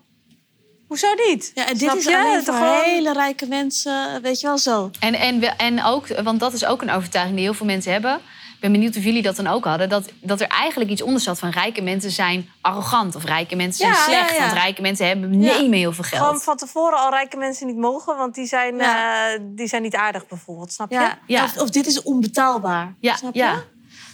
[0.87, 1.51] hoezo niet?
[1.53, 2.17] ja, en dit Snap is je?
[2.17, 4.21] alleen voor gewoon- hele rijke mensen.
[4.21, 4.91] Weet je wel zo.
[4.99, 8.21] En, en, en ook, want dat is ook een overtuiging die heel veel mensen hebben.
[8.63, 9.89] Ik ben benieuwd of jullie dat dan ook hadden.
[9.89, 13.15] Dat, dat er eigenlijk iets onder zat van rijke mensen zijn arrogant.
[13.15, 14.29] Of rijke mensen zijn Ja, slecht.
[14.29, 14.41] ja, ja.
[14.41, 15.57] Want rijke mensen hebben Ja.
[15.57, 16.21] nemen heel veel geld.
[16.25, 19.27] Gewoon van tevoren al rijke mensen niet mogen, want die zijn, Ja.
[19.33, 21.43] eh, die zijn niet aardig bijvoorbeeld, snap je?
[21.43, 22.95] Of, of dit is onbetaalbaar.
[22.99, 23.39] ja, Snap je?
[23.39, 23.63] ja.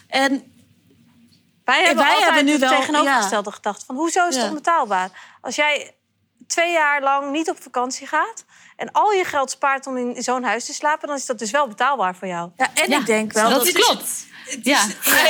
[0.08, 0.44] En
[1.66, 3.84] Wij hebben wij hebben nu het wel- tegenovergestelde gedacht.
[3.86, 5.38] Van, hoezo is het onbetaalbaar?
[5.42, 5.96] Als jij
[6.48, 8.46] twee jaar lang niet op vakantie gaat...
[8.76, 11.08] en al je geld spaart om in zo'n huis te slapen...
[11.08, 12.50] dan is dat dus wel betaalbaar voor jou.
[12.58, 13.72] Ja, en Ja, ik denk wel dat, dat...
[13.74, 14.28] klopt.
[14.64, 14.86] Ja.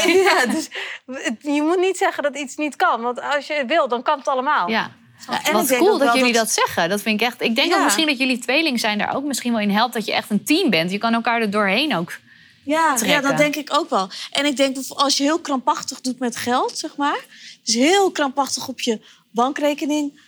[0.06, 0.70] Ja, dus
[1.06, 3.02] het- je moet niet zeggen dat iets niet kan.
[3.02, 4.70] Want als je wil, dan kan het allemaal.
[4.70, 4.92] Ja.
[5.30, 6.52] Ja, en Wat ik denk cool dat jullie dat...
[6.52, 6.90] zeggen.
[6.90, 7.42] Dat vind ik echt.
[7.42, 7.78] Ik denk Ja.
[7.78, 9.94] ook misschien dat jullie tweeling zijn daar ook misschien wel in helpt.
[9.94, 10.92] Dat je echt een team bent.
[10.92, 12.18] Je kan elkaar er doorheen ook.
[12.64, 14.10] Ja, ja, dat denk ik ook wel.
[14.32, 17.20] En ik denk als je heel krampachtig doet met geld, zeg maar.
[17.64, 19.02] Dus heel krampachtig op je
[19.32, 20.22] bankrekening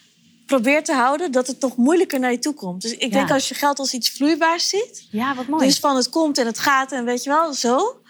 [0.45, 2.81] probeert te houden, dat het nog moeilijker naar je toe komt.
[2.81, 5.65] Dus ik denk als je geld als iets vloeibaars ziet, Ja, wat mooi.
[5.65, 8.00] dus van het komt en het gaat en weet je wel, zo,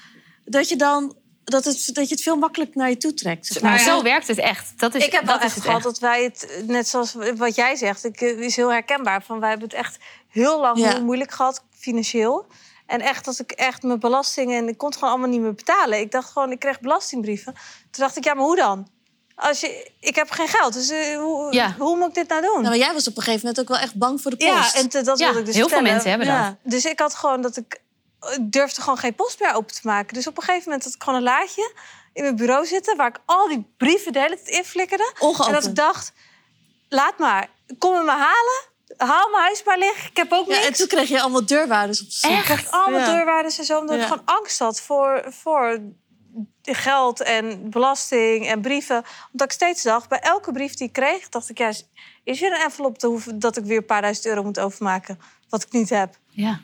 [0.51, 3.45] dat je dan dat, het, dat je het veel makkelijker naar je toe trekt.
[3.45, 3.79] Zeg maar maar.
[3.79, 4.79] zo werkt het echt.
[4.79, 7.15] Dat is, Ik heb dat wel is echt het gehad dat wij het, net zoals
[7.35, 9.23] wat jij zegt, ik, eh, is heel herkenbaar.
[9.23, 9.97] Van, wij hebben het echt
[10.29, 10.89] heel lang Ja.
[10.89, 12.45] heel moeilijk gehad, financieel.
[12.85, 14.57] En echt, dat ik echt mijn belastingen...
[14.57, 15.99] en ik kon het gewoon allemaal niet meer betalen.
[15.99, 17.53] Ik dacht gewoon, ik kreeg belastingbrieven.
[17.91, 18.87] Toen dacht ik, ja, maar hoe dan?
[19.35, 21.75] Als je, ik heb geen geld, dus eh, hoe, Ja.
[21.79, 22.51] hoe moet ik dit nou doen?
[22.53, 24.73] Nou, maar jij was op een gegeven moment ook wel echt bang voor de post.
[24.73, 26.43] ja, en te- dat Ja, wilde ik dus heel veel mensen hebben Ja.
[26.63, 26.71] dat.
[26.71, 27.81] Dus ik had gewoon dat ik
[28.41, 30.13] durfde gewoon geen post meer open te maken.
[30.13, 31.73] Dus op een gegeven moment had ik gewoon een laadje
[32.13, 35.13] in mijn bureau zitten waar ik al die brieven de hele tijd in flikkerde.
[35.45, 36.13] En dat ik dacht,
[36.89, 38.69] laat maar, kom me maar halen.
[38.97, 40.07] haal mijn huis maar leeg.
[40.09, 40.67] Ik heb ook Ja, niks.
[40.67, 42.31] en toen kreeg je allemaal deurwaarders op de stoep.
[42.31, 43.05] Ik kreeg allemaal Ja.
[43.15, 43.79] deurwaarders en zo.
[43.79, 45.79] Omdat ik gewoon angst had voor, voor
[46.61, 49.03] geld en belasting en brieven.
[49.31, 51.29] Omdat ik steeds dacht, bij elke brief die ik kreeg...
[51.29, 51.87] dacht ik, ja, is-
[52.23, 55.19] is er een envelop te hoeven, dat ik weer een paar duizend euro moet overmaken?
[55.49, 56.15] Wat ik niet heb.
[56.29, 56.59] Ja.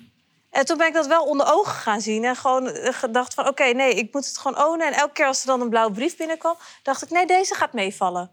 [0.58, 2.24] En toen ben ik dat wel onder ogen gaan zien.
[2.24, 4.88] En gewoon eh, gedacht van, oké, nee, ik moet het gewoon ownen.
[4.88, 6.58] En elke keer als er dan een blauwe brief binnenkwam...
[6.84, 8.32] dacht ik, nee, deze gaat meevallen.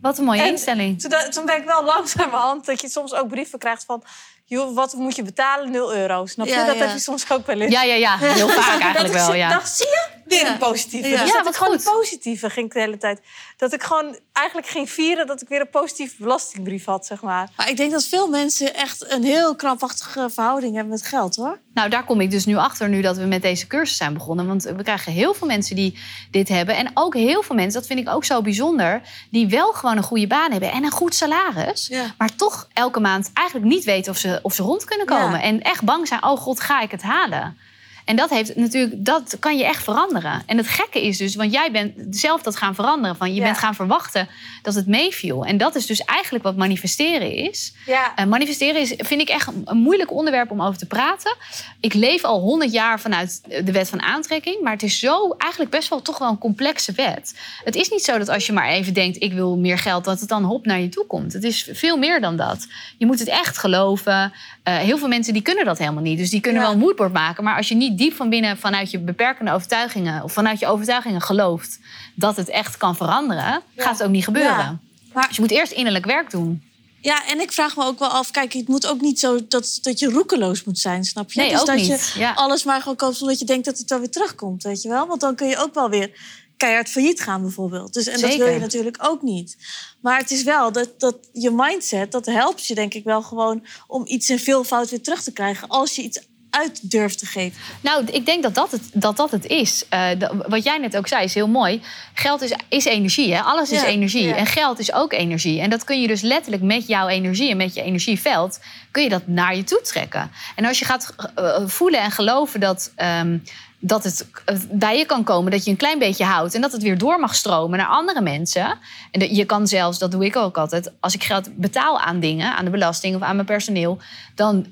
[0.00, 1.00] Wat een mooie En instelling.
[1.30, 4.02] Toen, ben ik wel langzamerhand dat je soms ook brieven krijgt van...
[4.44, 5.70] joh, wat moet je betalen?
[5.70, 6.26] 0 euro.
[6.26, 6.52] Snap je?
[6.52, 6.80] Ja, dat ja.
[6.84, 7.72] heb je soms ook wel eens.
[7.72, 8.18] Ja, ja, ja.
[8.18, 9.48] Heel vaak dat eigenlijk wel, ja.
[9.48, 10.15] dacht, zie je?
[10.26, 10.52] Weer Ja.
[10.52, 11.08] een positieve.
[11.08, 11.20] Ja.
[11.22, 11.86] Dus Ja, dat ik gewoon goed.
[11.86, 13.20] een positieve ging ik de hele tijd.
[13.56, 17.48] Dat ik gewoon eigenlijk ging vieren dat ik weer een positieve belastingbrief had, zeg maar.
[17.56, 21.58] Maar ik denk dat veel mensen echt een heel krampachtige verhouding hebben met geld, hoor.
[21.74, 24.46] Nou, daar kom ik dus nu achter nu dat we met deze cursus zijn begonnen.
[24.46, 25.98] Want we krijgen heel veel mensen die
[26.30, 26.76] dit hebben.
[26.76, 29.00] En ook heel veel mensen, dat vind ik ook zo bijzonder...
[29.30, 31.86] die wel gewoon een goede baan hebben en een goed salaris...
[31.86, 32.14] Ja.
[32.18, 35.38] maar toch elke maand eigenlijk niet weten of ze, of ze rond kunnen komen.
[35.38, 35.42] Ja.
[35.44, 37.58] En echt bang zijn, oh god, ga ik het halen?
[38.06, 40.42] En dat, heeft natuurlijk, dat kan je echt veranderen.
[40.46, 43.16] En het gekke is dus, want jij bent zelf dat gaan veranderen.
[43.16, 43.42] Van je Ja.
[43.46, 44.28] bent gaan verwachten
[44.62, 45.44] dat het meeviel.
[45.44, 47.72] En dat is dus eigenlijk wat manifesteren is.
[47.86, 48.12] Ja.
[48.16, 51.36] Eh, manifesteren is, vind ik echt een, moeilijk onderwerp om over te praten.
[51.80, 54.60] Ik leef al honderd jaar vanuit de wet van aantrekking.
[54.62, 57.34] Maar het is zo eigenlijk best wel toch wel een complexe wet.
[57.64, 59.22] Het is niet zo dat als je maar even denkt...
[59.22, 61.32] ik wil meer geld, dat het dan hop naar je toe komt.
[61.32, 62.66] Het is veel meer dan dat.
[62.98, 64.32] Je moet het echt geloven.
[64.62, 66.18] Eh, heel veel mensen die kunnen dat helemaal niet.
[66.18, 66.66] Dus die kunnen Ja.
[66.66, 67.44] wel een moodboard maken.
[67.44, 70.22] Maar als je niet diep van binnen vanuit je beperkende overtuigingen...
[70.22, 71.78] of vanuit je overtuigingen gelooft
[72.14, 73.62] dat het echt kan veranderen...
[73.76, 74.50] gaat het ook niet gebeuren.
[74.56, 74.78] Ja.
[75.12, 76.62] Maar- Dus je moet eerst innerlijk werk doen.
[77.00, 79.78] Ja, en ik vraag me ook wel af, kijk, het moet ook niet zo dat,
[79.82, 81.40] dat je roekeloos moet zijn, snap je?
[81.40, 81.86] Nee, dus ook dat niet.
[82.14, 82.32] je Ja.
[82.32, 85.06] alles maar gewoon koopt omdat je denkt dat het wel weer terugkomt, weet je wel?
[85.06, 86.10] Want dan kun je ook wel weer
[86.56, 87.94] keihard failliet gaan bijvoorbeeld.
[87.94, 89.56] Dus, en dat wil je natuurlijk ook niet.
[90.00, 93.66] Maar het is wel dat, dat je mindset, dat helpt je denk ik wel gewoon
[93.86, 96.20] om iets in veelvoud weer terug te krijgen als je iets
[96.56, 97.58] uit durft te geven.
[97.80, 99.84] Nou, ik denk dat dat het, dat dat het is.
[99.88, 101.82] Eh, da- wat jij net ook zei, is heel mooi.
[102.14, 103.40] Geld is, is energie, hè?
[103.40, 104.24] Alles is Ja, energie.
[104.26, 104.36] ja.
[104.36, 105.60] En geld is ook energie.
[105.60, 108.60] En dat kun je dus letterlijk met jouw energie en met je energieveld...
[108.90, 110.30] kun je dat naar je toe trekken.
[110.56, 112.92] En als je gaat eh, voelen en geloven dat...
[112.96, 113.38] ehm,
[113.78, 116.54] dat het eh, bij je kan komen, dat je een klein beetje houdt...
[116.54, 118.78] en dat het weer door mag stromen naar andere mensen.
[119.10, 120.92] En je kan zelfs, dat doe ik ook altijd...
[121.00, 123.98] als ik geld betaal aan dingen, aan de belasting of aan mijn personeel...
[124.34, 124.66] dan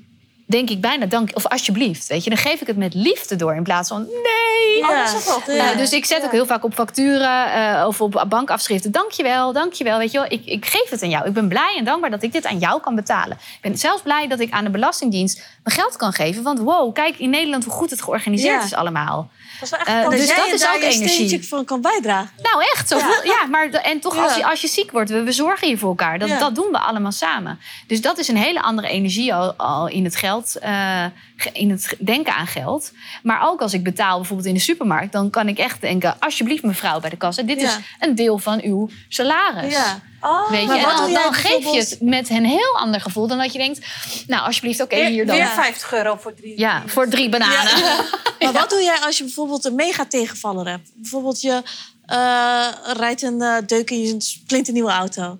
[0.45, 2.07] denk ik bijna dank of alsjeblieft.
[2.07, 4.81] Weet je, dan geef ik het met liefde door in plaats van nee.
[4.83, 5.47] Oh, dat is goed.
[5.47, 8.91] Nou, dus ik zet ook heel vaak op facturen eh, of op bankafschriften.
[8.91, 9.97] Dankjewel, dankjewel.
[9.97, 11.27] Weet je wel, ik, ik geef het aan jou.
[11.27, 13.37] Ik ben blij en dankbaar dat ik dit aan jou kan betalen.
[13.37, 16.43] Ik ben zelfs blij dat ik aan de Belastingdienst mijn geld kan geven.
[16.43, 18.65] Want wow, kijk in Nederland hoe goed het georganiseerd Ja.
[18.65, 19.29] is allemaal.
[19.59, 21.47] Dat is wel echt een dus dat is ook je energie.
[21.47, 22.29] van kan bijdragen.
[22.41, 22.87] Nou, echt.
[22.89, 23.19] Zo ja.
[23.23, 24.37] ja, maar en toch als, Ja.
[24.37, 26.19] je, als je ziek wordt, we, we zorgen hier voor elkaar.
[26.19, 26.39] Dat, Ja.
[26.39, 27.59] dat doen we allemaal samen.
[27.87, 31.05] Dus dat is een hele andere energie al, al in het geld, eh,
[31.53, 32.91] in het denken aan geld.
[33.23, 36.63] Maar ook als ik betaal bijvoorbeeld in de supermarkt, dan kan ik echt denken: alsjeblieft,
[36.63, 37.67] mevrouw bij de kassa, dit Ja.
[37.67, 39.73] is een deel van uw salaris.
[39.73, 39.99] Ja.
[40.21, 43.27] Oh, Weet je, Maar en wat dan, geef je het met een heel ander gevoel
[43.27, 43.79] dan dat je denkt:
[44.27, 45.35] nou, alsjeblieft, oké, hier dan.
[45.35, 46.67] weer Ja, 50 euro voor drie.
[46.85, 47.71] voor drie bananen.
[48.39, 50.91] Maar wat doe jij als je bijvoorbeeld een mega tegenvaller hebt?
[50.95, 51.61] Bijvoorbeeld je
[52.05, 52.67] eh,
[52.97, 55.37] rijdt een eh, deuk in je splinternieuwe auto.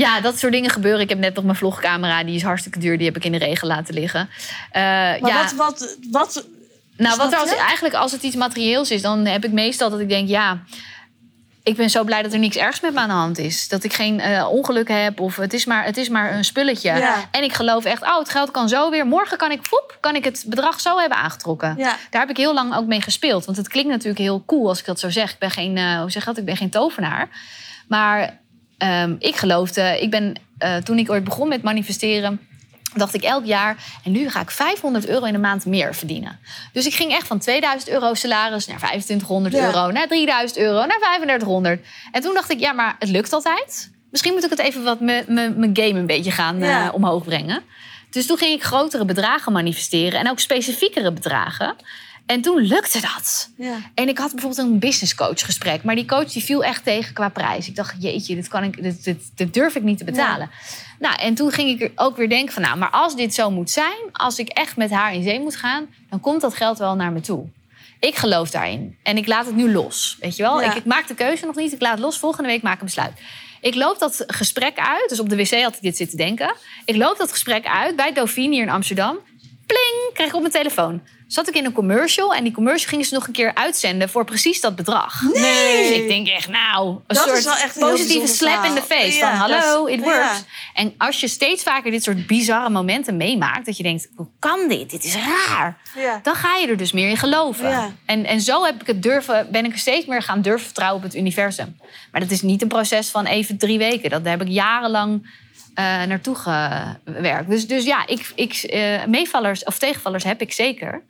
[0.00, 1.00] Ja, dat soort dingen gebeuren.
[1.00, 2.96] Ik heb net nog mijn vlogcamera, die is hartstikke duur.
[2.96, 4.28] Die heb ik in de regen laten liggen.
[4.70, 6.46] Eh, Maar ja, wat, wat, wat,
[6.96, 10.00] nou, wat er als, eigenlijk als het iets materieels is, dan heb ik meestal dat
[10.00, 10.58] ik denk, ja,
[11.62, 13.68] ik ben zo blij dat er niks ergs met me aan de hand is.
[13.68, 16.92] Dat ik geen eh, ongeluk heb of het is maar, het is maar een spulletje.
[16.94, 17.28] Ja.
[17.30, 19.06] En ik geloof echt, oh, het geld kan zo weer.
[19.06, 21.74] Morgen kan ik, poep, kan ik het bedrag zo hebben aangetrokken.
[21.78, 21.96] Ja.
[22.10, 23.44] Daar heb ik heel lang ook mee gespeeld.
[23.44, 25.32] Want het klinkt natuurlijk heel cool als ik dat zo zeg.
[25.32, 26.38] Ik ben geen, eh, hoe zeg dat?
[26.38, 27.28] Ik ben geen tovenaar.
[27.88, 28.38] Maar
[28.80, 32.40] ehm, ik geloofde, ik ben, eh, toen ik ooit begon met manifesteren,
[32.94, 36.38] dacht ik elk jaar, en nu ga ik 500 euro in de maand meer verdienen.
[36.72, 39.64] Dus ik ging echt van 2000 euro salaris naar 2500 Ja.
[39.66, 41.84] euro, naar 3000 euro, naar 3500.
[42.12, 43.90] En toen dacht ik, ja, maar het lukt altijd.
[44.10, 47.62] Misschien moet ik het even wat mijn game een beetje gaan eh, omhoog brengen.
[48.10, 51.74] Dus toen ging ik grotere bedragen manifesteren en ook specifiekere bedragen.
[52.30, 53.50] En toen lukte dat.
[53.56, 53.76] Ja.
[53.94, 55.82] En ik had bijvoorbeeld een business coach gesprek.
[55.82, 57.68] Maar die coach die viel echt tegen qua prijs.
[57.68, 60.50] Ik dacht, jeetje, dit, kan ik, dit, dit, dit durf ik niet te betalen.
[60.98, 62.62] Nou, en toen ging ik ook weer denken van...
[62.62, 63.98] nou, maar als dit zo moet zijn...
[64.12, 65.86] als ik echt met haar in zee moet gaan...
[66.10, 67.46] dan komt dat geld wel naar me toe.
[68.00, 68.96] Ik geloof daarin.
[69.02, 70.16] En ik laat het nu los.
[70.20, 70.60] Weet je wel?
[70.60, 70.70] Ja.
[70.70, 71.72] Ik, ik maak de keuze nog niet.
[71.72, 72.18] Ik laat het los.
[72.18, 73.12] Volgende week maak ik een besluit.
[73.60, 75.08] Ik loop dat gesprek uit.
[75.08, 76.54] Dus op de wc had ik dit zitten denken.
[76.84, 79.18] Ik loop dat gesprek uit bij Dauphine hier in Amsterdam.
[79.66, 81.02] Pling, kreeg ik op mijn telefoon.
[81.30, 84.24] Zat ik in een commercial en die commercial gingen ze nog een keer uitzenden voor
[84.24, 85.22] precies dat bedrag.
[85.34, 85.88] Nee.
[85.88, 88.70] Dus ik denk echt, nou, een Dat is soort wel echt een positieve slap in
[88.70, 88.82] verhaal.
[89.00, 89.16] face.
[89.18, 90.18] Ja, van hallo, is- it works.
[90.18, 90.36] ja.
[90.74, 94.68] En als je steeds vaker dit soort bizarre momenten meemaakt, dat je denkt: hoe kan
[94.68, 94.90] dit?
[94.90, 95.78] Dit is raar.
[95.96, 96.20] Ja.
[96.22, 97.96] Dan ga je er dus meer in geloven.
[98.06, 101.02] En, en zo heb ik het durven, ben ik steeds meer gaan durven vertrouwen op
[101.02, 101.76] het universum.
[102.12, 104.10] Maar dat is niet een proces van even drie weken.
[104.10, 105.30] Dat, heb ik jarenlang
[105.74, 107.48] naartoe gewerkt.
[107.50, 111.02] Dus, dus ja, ik, ik, eh, meevallers of tegenvallers heb ik zeker.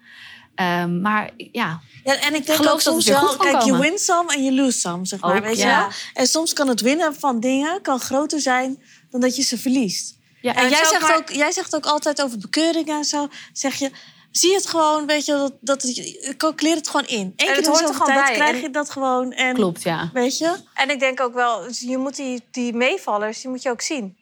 [0.54, 4.34] Ehm, maar ja, Ja, en ik denk Geloof ook soms wel, kijk, je win some
[4.34, 5.36] en je lose some, zeg maar.
[5.36, 5.88] Ook, weet je ja.
[6.14, 10.18] En soms kan het winnen van dingen kan groter zijn dan dat je ze verliest.
[10.40, 13.28] ja En jij zegt, maar- ook, jij zegt ook altijd over bekeuringen en zo.
[13.52, 13.90] Zeg je,
[14.30, 17.18] zie het gewoon, weet je, dat, dat het, calculeer het gewoon in.
[17.18, 18.34] Eén keer het hoort er gewoon tijd bij.
[18.34, 19.32] krijg En- je dat gewoon.
[19.32, 20.10] En, klopt, ja.
[20.12, 20.56] Weet je?
[20.74, 24.16] En ik denk ook wel, je moet die, die meevallers, die moet je ook zien.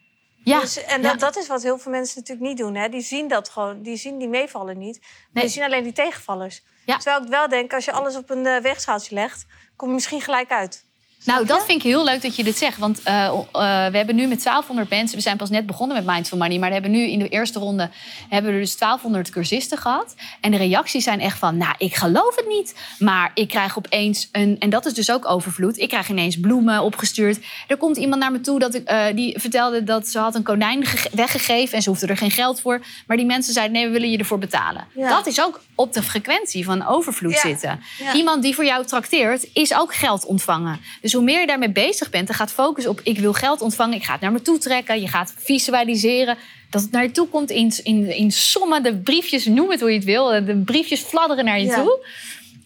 [0.48, 0.60] Ja.
[0.60, 1.08] Dus, en ja.
[1.08, 2.74] dat, dat is wat heel veel mensen natuurlijk niet doen.
[2.74, 2.88] Hè?
[2.88, 5.00] Die zien dat gewoon, die zien die meevallen niet.
[5.32, 5.44] Nee.
[5.44, 6.62] Die zien alleen die tegenvallers.
[6.84, 6.96] Ja.
[6.96, 9.46] Terwijl ik wel denk, als je alles op een weegschaaltje legt,
[9.76, 10.87] kom je misschien gelijk uit.
[11.24, 12.78] Nou, dat vind ik heel leuk dat je dit zegt.
[12.78, 13.42] Want eh, eh,
[13.90, 15.16] we hebben nu met 1200 mensen...
[15.16, 16.58] We zijn pas net begonnen met Mindful Money.
[16.58, 17.90] Maar we hebben nu in de eerste ronde...
[18.28, 20.14] hebben we dus 1200 cursisten gehad.
[20.40, 21.56] En de reacties zijn echt van...
[21.56, 22.74] Nou, ik geloof het niet.
[22.98, 24.56] Maar ik krijg opeens een...
[24.58, 25.78] En dat is dus ook overvloed.
[25.78, 27.38] Ik krijg ineens bloemen opgestuurd.
[27.66, 29.84] Er komt iemand naar me toe dat ik, eh, die vertelde...
[29.84, 31.76] dat ze had een konijn ge- weggegeven.
[31.76, 32.80] En ze hoefde er geen geld voor.
[33.06, 33.74] Maar die mensen zeiden...
[33.76, 34.86] Nee, we willen je ervoor betalen.
[34.94, 35.08] Ja.
[35.08, 37.40] Dat is ook op de frequentie van overvloed Ja.
[37.40, 37.80] zitten.
[37.98, 38.14] Ja.
[38.14, 40.80] Iemand die voor jou trakteert, is ook geld ontvangen.
[41.00, 43.00] Dus hoe meer je daarmee bezig bent, dan gaat focus op...
[43.02, 45.00] ik wil geld ontvangen, ik ga het naar me toe trekken.
[45.00, 46.36] Je gaat visualiseren
[46.70, 48.82] dat het naar je toe komt in, in, in sommen.
[48.82, 50.26] De briefjes, noem het hoe je het wil.
[50.26, 51.74] De briefjes fladderen naar je Ja.
[51.82, 52.06] toe.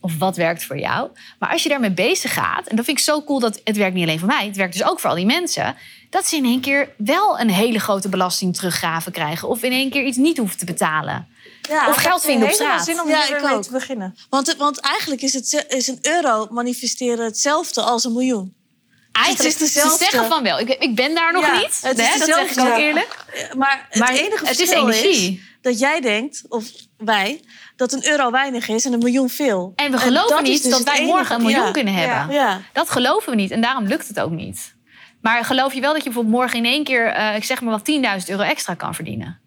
[0.01, 1.09] Of wat werkt voor jou.
[1.39, 2.67] Maar als je daarmee bezig gaat...
[2.67, 4.47] en dat vind ik zo cool, dat het werkt niet alleen voor mij...
[4.47, 5.77] het werkt dus ook voor al die mensen...
[6.11, 9.49] dat ze in één keer wel een hele grote belasting teruggraven krijgen...
[9.49, 11.29] of in één keer iets niet hoeven te betalen.
[11.69, 12.85] Ja, Of geld vinden op straat.
[12.85, 13.63] zin om Ja, hier ik mee ook.
[13.63, 14.15] te beginnen.
[14.29, 18.55] Want, want eigenlijk is, het, is een euro manifesteren hetzelfde als een miljoen.
[19.13, 20.05] Eigenlijk, Het is dezelfde.
[20.05, 20.59] ze zeggen van wel.
[20.59, 21.79] Ik, ik ben daar nog Ja, niet.
[21.83, 23.25] het is dat zeg ik ook eerlijk.
[23.57, 25.43] Maar het Maar enige het is verschil is, energie.
[25.61, 26.65] dat jij denkt, of
[26.97, 27.41] wij,
[27.77, 29.73] dat een euro weinig is en een miljoen veel.
[29.77, 31.13] En we geloven dat is niet dus dat het wij enige.
[31.13, 31.71] morgen een miljoen Ja.
[31.71, 32.35] kunnen hebben.
[32.35, 32.61] Ja.
[32.73, 34.75] Dat geloven we niet en daarom lukt het ook niet.
[35.21, 37.73] Maar geloof je wel dat je bijvoorbeeld morgen in één keer, eh, ik zeg maar
[37.73, 39.41] wat, 10.000 euro extra kan verdienen?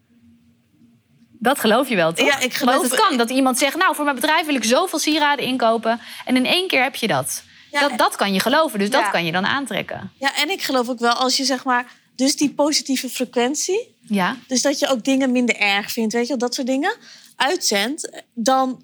[1.45, 2.27] Dat geloof je wel, toch?
[2.27, 3.17] Ja, ik geloof- Dat het kan.
[3.17, 5.99] Dat iemand zegt, nou, voor mijn bedrijf wil ik zoveel sieraden inkopen.
[6.25, 7.43] En in één keer heb je dat.
[7.71, 9.01] Ja, dat, dat kan je geloven, dus Ja.
[9.01, 10.11] dat kan je dan aantrekken.
[10.19, 11.85] Ja, en ik geloof ook wel als je zeg maar,
[12.15, 16.27] dus die positieve frequentie, Ja, dus dat je ook dingen minder erg vindt, weet je
[16.27, 16.95] wel, dat soort dingen,
[17.35, 18.83] uitzendt, dan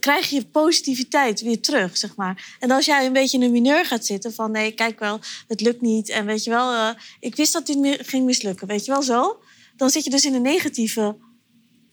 [0.00, 2.56] krijg je positiviteit weer terug, zeg maar.
[2.58, 5.60] En als jij een beetje in een mineur gaat zitten van nee, kijk wel, het
[5.60, 6.88] lukt niet en weet je wel, eh,
[7.20, 9.38] ik wist dat dit ging mislukken, weet je wel zo,
[9.76, 11.16] dan zit je dus in een negatieve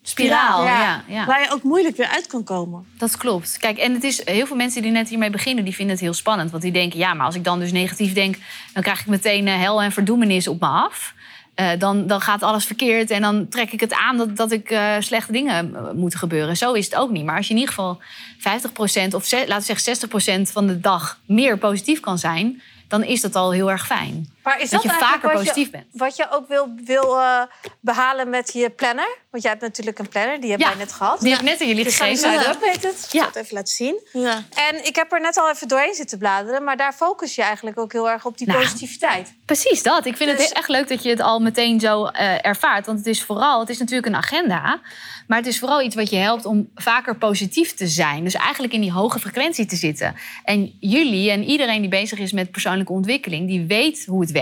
[0.02, 0.64] spiraal.
[0.64, 0.82] Ja.
[0.82, 1.26] Ja, ja.
[1.26, 2.86] waar je ook moeilijk weer uit kan komen.
[2.97, 3.58] Dat klopt.
[3.58, 6.14] Kijk, en het is heel veel mensen die net hiermee beginnen, die vinden het heel
[6.14, 6.52] spannend.
[6.52, 8.38] Want die denken, ja, maar als ik dan dus negatief denk,
[8.74, 11.14] dan krijg ik meteen eh, hel en verdoemenis op me af.
[11.56, 14.70] Eh, dan, dan gaat alles verkeerd en dan trek ik het aan dat, dat ik
[14.70, 16.58] eh, slechte dingen moeten gebeuren.
[16.58, 17.26] Zo is het ook niet.
[17.26, 18.02] Maar als je in ieder geval
[18.38, 20.10] 50% of laten we zeggen
[20.47, 24.30] 60% van de dag meer positief kan zijn, dan is dat al heel erg fijn.
[24.44, 25.86] Maar is Dat dat, je vaker wat positief je, bent.
[25.92, 27.42] Wat je ook wil, wil eh,
[27.80, 29.18] behalen met je planner?
[29.32, 31.20] Want jij hebt natuurlijk een planner, die heb Ja, jij net gehad.
[31.20, 32.39] Die heb ik net aan jullie Sunny gegeven.
[32.42, 33.04] Side Up heet het.
[33.06, 33.20] Ik Ja.
[33.20, 34.00] zal het even laten zien.
[34.14, 34.44] Ja.
[34.70, 36.64] En ik heb er net al even doorheen zitten bladeren.
[36.64, 38.60] Maar daar focus je eigenlijk ook heel erg op die Nou.
[38.60, 39.34] positiviteit.
[39.46, 40.06] Precies dat.
[40.06, 42.86] Ik vind Dus- het echt leuk dat je het al meteen zo eh, ervaart.
[42.86, 44.80] Want het is vooral, het is natuurlijk een agenda.
[45.28, 48.24] Maar het is vooral iets wat je helpt om vaker positief te zijn.
[48.24, 50.16] Dus eigenlijk in die hoge frequentie te zitten.
[50.44, 54.41] En jullie en iedereen die bezig is met persoonlijke ontwikkeling, die weet hoe het werkt.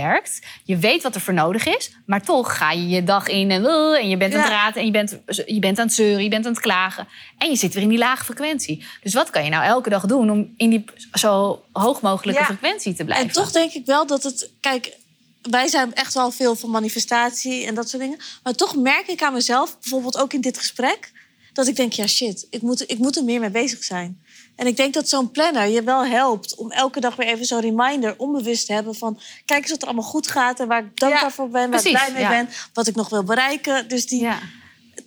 [0.64, 1.92] Je weet wat er voor nodig is.
[2.06, 4.56] Maar toch ga je je dag in en, eh, en je bent aan het Ja.
[4.56, 7.08] raten en je bent, je bent aan het zeuren, je bent aan het klagen.
[7.38, 8.86] En je zit weer in die lage frequentie.
[9.04, 12.46] Dus wat kan je nou elke dag doen om in die zo hoog mogelijke Ja.
[12.46, 13.28] frequentie te blijven?
[13.28, 14.52] En toch denk ik wel dat het.
[14.60, 14.94] Kijk,
[15.42, 18.18] wij zijn echt wel veel van manifestatie en dat soort dingen.
[18.44, 21.12] Maar toch merk ik aan mezelf, bijvoorbeeld ook in dit gesprek,
[21.54, 24.22] dat ik denk: ja, shit, ik moet, ik moet er meer mee bezig zijn.
[24.60, 27.60] En ik denk dat zo'n planner je wel helpt om elke dag weer even zo'n
[27.60, 30.98] reminder onbewust te hebben van: kijk eens wat er allemaal goed gaat en waar ik
[30.98, 32.30] dankbaar Ja, voor ben, waar ik blij mee ja.
[32.30, 33.88] ben, wat ik nog wil bereiken.
[33.88, 34.40] Dus die, Ja.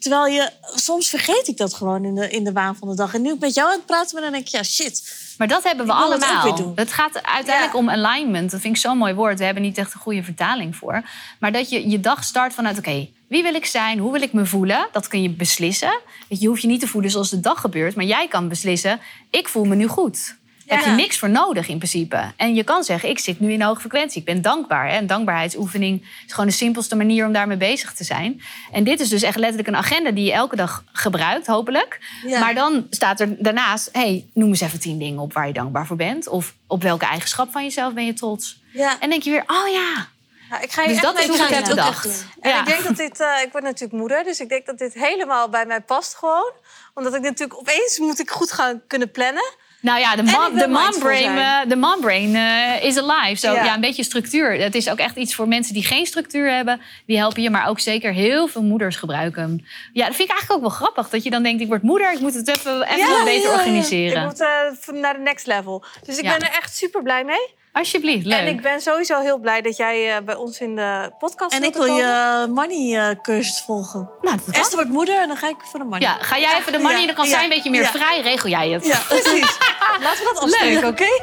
[0.02, 3.14] Terwijl je, soms vergeet ik dat gewoon in de, in de waan van de dag.
[3.14, 5.14] En nu ik met jou aan het praten ben, dan denk ik, ja, shit.
[5.38, 6.42] Maar dat hebben we het allemaal.
[6.42, 6.72] weer doen.
[6.74, 7.78] Het gaat uiteindelijk Ja.
[7.78, 8.50] om alignment.
[8.50, 9.38] Dat vind ik zo'n mooi woord.
[9.38, 11.02] We hebben niet echt een goede vertaling voor.
[11.38, 13.98] Maar dat je je dag start vanuit: oké, wie wil ik zijn?
[13.98, 14.88] Hoe wil ik me voelen?
[14.92, 16.00] Dat kun je beslissen.
[16.28, 17.94] Je hoeft je niet te voelen zoals de dag gebeurt.
[17.94, 19.00] Maar jij kan beslissen:
[19.30, 20.36] ik voel me nu goed.
[20.66, 20.96] Daar heb je Ja.
[20.96, 22.32] niks voor nodig in principe.
[22.36, 24.20] En je kan zeggen, ik zit nu in een hoge frequentie.
[24.20, 24.88] Ik ben dankbaar.
[24.90, 24.96] Hè?
[24.98, 28.42] Een dankbaarheidsoefening is gewoon de simpelste manier om daarmee bezig te zijn.
[28.72, 32.00] En dit is dus echt letterlijk een agenda die je elke dag gebruikt, hopelijk.
[32.26, 32.40] Ja.
[32.40, 35.86] Maar dan staat er daarnaast, hey, noem eens even tien dingen op waar je dankbaar
[35.86, 36.28] voor bent.
[36.28, 38.60] Of op welke eigenschap van jezelf ben je trots.
[38.72, 39.00] Ja.
[39.00, 40.06] En denk je weer, oh ja,
[40.50, 42.26] Ja, ik ga hier Dus dat is hoe ik heb bedacht.
[42.40, 42.60] En Ja.
[42.60, 45.48] ik denk dat dit, eh, ik word natuurlijk moeder, dus ik denk dat dit helemaal
[45.48, 46.52] bij mij past gewoon.
[46.94, 49.54] Omdat ik natuurlijk opeens moet ik goed gaan kunnen plannen.
[49.82, 53.40] Nou ja, de, mom, de eh, de mom brain eh, is alive.
[53.40, 53.64] Zo, Ja.
[53.64, 53.74] ja.
[53.74, 54.52] een beetje structuur.
[54.60, 56.80] Het is ook echt iets voor mensen die geen structuur hebben.
[57.06, 59.42] Die helpen je, maar ook zeker heel veel moeders gebruiken.
[59.42, 59.64] hem.
[59.92, 61.08] Ja, dat vind ik eigenlijk ook wel grappig.
[61.08, 63.54] Dat je dan denkt, ik word moeder, ik moet het even, even Ja, beter ja,
[63.54, 63.58] ja.
[63.58, 64.22] organiseren.
[64.22, 65.84] Ik moet eh, naar de next level.
[66.04, 67.60] Dus ik ben er echt super blij mee.
[67.72, 68.38] Alsjeblieft, leuk.
[68.38, 71.64] En ik ben sowieso heel blij dat jij eh, bij ons in de podcast En
[71.64, 71.96] ik wil komen.
[71.96, 74.10] je money-cursus volgen.
[74.22, 74.54] Nou, dat.
[74.54, 76.00] Esther wordt moeder en dan ga ik voor de money.
[76.00, 77.90] Ja, ga jij even de money, Ja, dan kan ja, zij een beetje meer ja.
[77.90, 78.86] vrij, regel jij het.
[78.86, 79.58] Ja, precies.
[80.02, 81.06] Laten we dat afspreken, oké?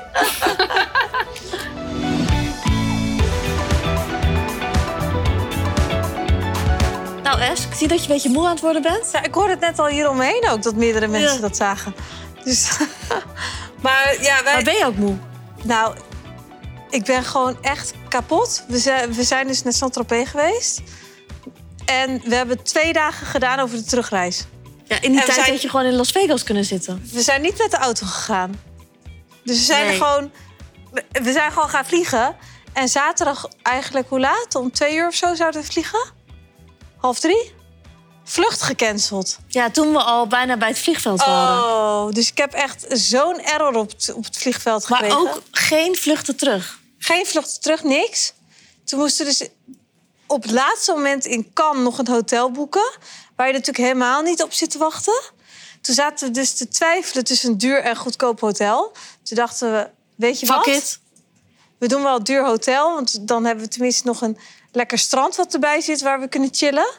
[7.24, 9.10] Nou, Es, ik zie dat je een beetje moe aan het worden bent.
[9.12, 11.42] Ja, ik hoorde het net al hier omheen ook, dat meerdere mensen Ja.
[11.42, 11.96] dat zagen.
[12.44, 12.78] Dus,
[13.84, 14.54] maar ja, wij...
[14.54, 15.16] Maar ben je ook moe?
[15.64, 15.96] Nou,
[16.90, 18.64] ik ben gewoon echt kapot.
[18.68, 20.82] We zijn, we zijn dus naar Saint-Tropez geweest.
[21.86, 24.46] En we hebben twee dagen gedaan over de terugreis.
[24.88, 27.10] Ja, in die En tijd zijn- had je gewoon in Las Vegas kunnen zitten.
[27.12, 28.62] We zijn niet met de auto gegaan.
[29.44, 30.00] Dus we zijn Nee.
[30.00, 30.32] er gewoon...
[31.22, 32.36] we- zijn gewoon gaan vliegen.
[32.74, 34.56] En zaterdag eigenlijk, hoe laat?
[34.56, 36.12] Om twee uur of zo zouden we vliegen?
[36.98, 37.52] Half drie?
[38.24, 39.38] Vlucht gecanceld.
[39.48, 41.64] Ja, toen we al bijna bij het vliegveld waren.
[41.64, 45.22] Oh, dus ik heb echt zo'n error op het, op het vliegveld maar gekregen.
[45.28, 46.79] ook geen vluchten terug.
[47.00, 48.34] Geen vlucht terug, niks.
[48.84, 49.50] Toen moesten we dus
[50.28, 52.92] op het laatste moment in Cannes nog een hotel boeken.
[53.36, 55.22] Waar je natuurlijk helemaal niet op zit te wachten.
[55.82, 58.92] Toen zaten we dus te twijfelen tussen een duur en goedkoop hotel.
[59.24, 60.68] Toen dachten we, weet je Fuck wat?
[60.68, 61.00] it.
[61.78, 62.94] We doen wel een duur hotel.
[62.94, 64.38] Want dan hebben we tenminste nog een
[64.72, 66.90] lekker strand wat erbij zit waar we kunnen chillen.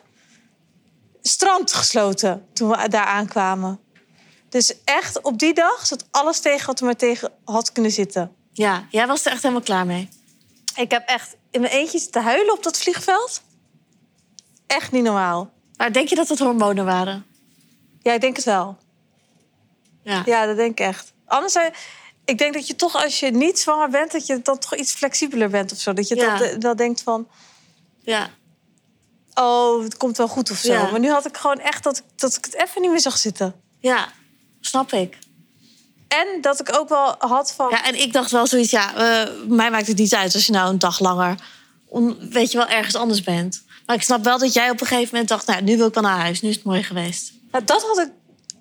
[1.23, 3.81] Strand gesloten toen we daar aankwamen.
[4.49, 8.35] Dus echt op die dag zat alles tegen wat er maar tegen had kunnen zitten.
[8.53, 10.09] Ja, jij was er echt helemaal klaar mee.
[10.77, 13.43] Ik heb echt in mijn eentje te huilen op dat vliegveld.
[14.67, 15.53] Echt niet normaal.
[15.77, 17.27] Maar denk je dat het hormonen waren?
[18.03, 18.79] Ja, ik denk het wel.
[20.03, 20.23] Ja.
[20.25, 21.13] Ja, dat denk ik echt.
[21.27, 21.57] Anders,
[22.25, 24.93] ik denk dat je toch als je niet zwanger bent, dat je dan toch iets
[24.93, 25.93] flexibeler bent of zo.
[25.93, 26.39] Dat je Ja.
[26.39, 27.29] dan, wel denkt van,
[28.03, 28.31] ja.
[29.35, 30.73] oh, het komt wel goed of zo.
[30.73, 30.91] Ja.
[30.91, 33.61] Maar nu had ik gewoon echt dat, dat ik het even niet meer zag zitten.
[33.79, 34.09] Ja,
[34.61, 35.19] snap ik.
[36.19, 39.31] En dat ik ook wel had van, Ja, en ik dacht wel zoiets, ja, eh,
[39.49, 41.35] mij maakt het niet uit als je nou een dag langer,
[41.89, 43.63] on- weet je wel, ergens anders bent.
[43.87, 45.95] Maar ik snap wel dat jij op een gegeven moment dacht, nou, nu wil ik
[45.95, 47.33] wel naar huis, nu is het mooi geweest.
[47.51, 48.11] Nou, dat had ik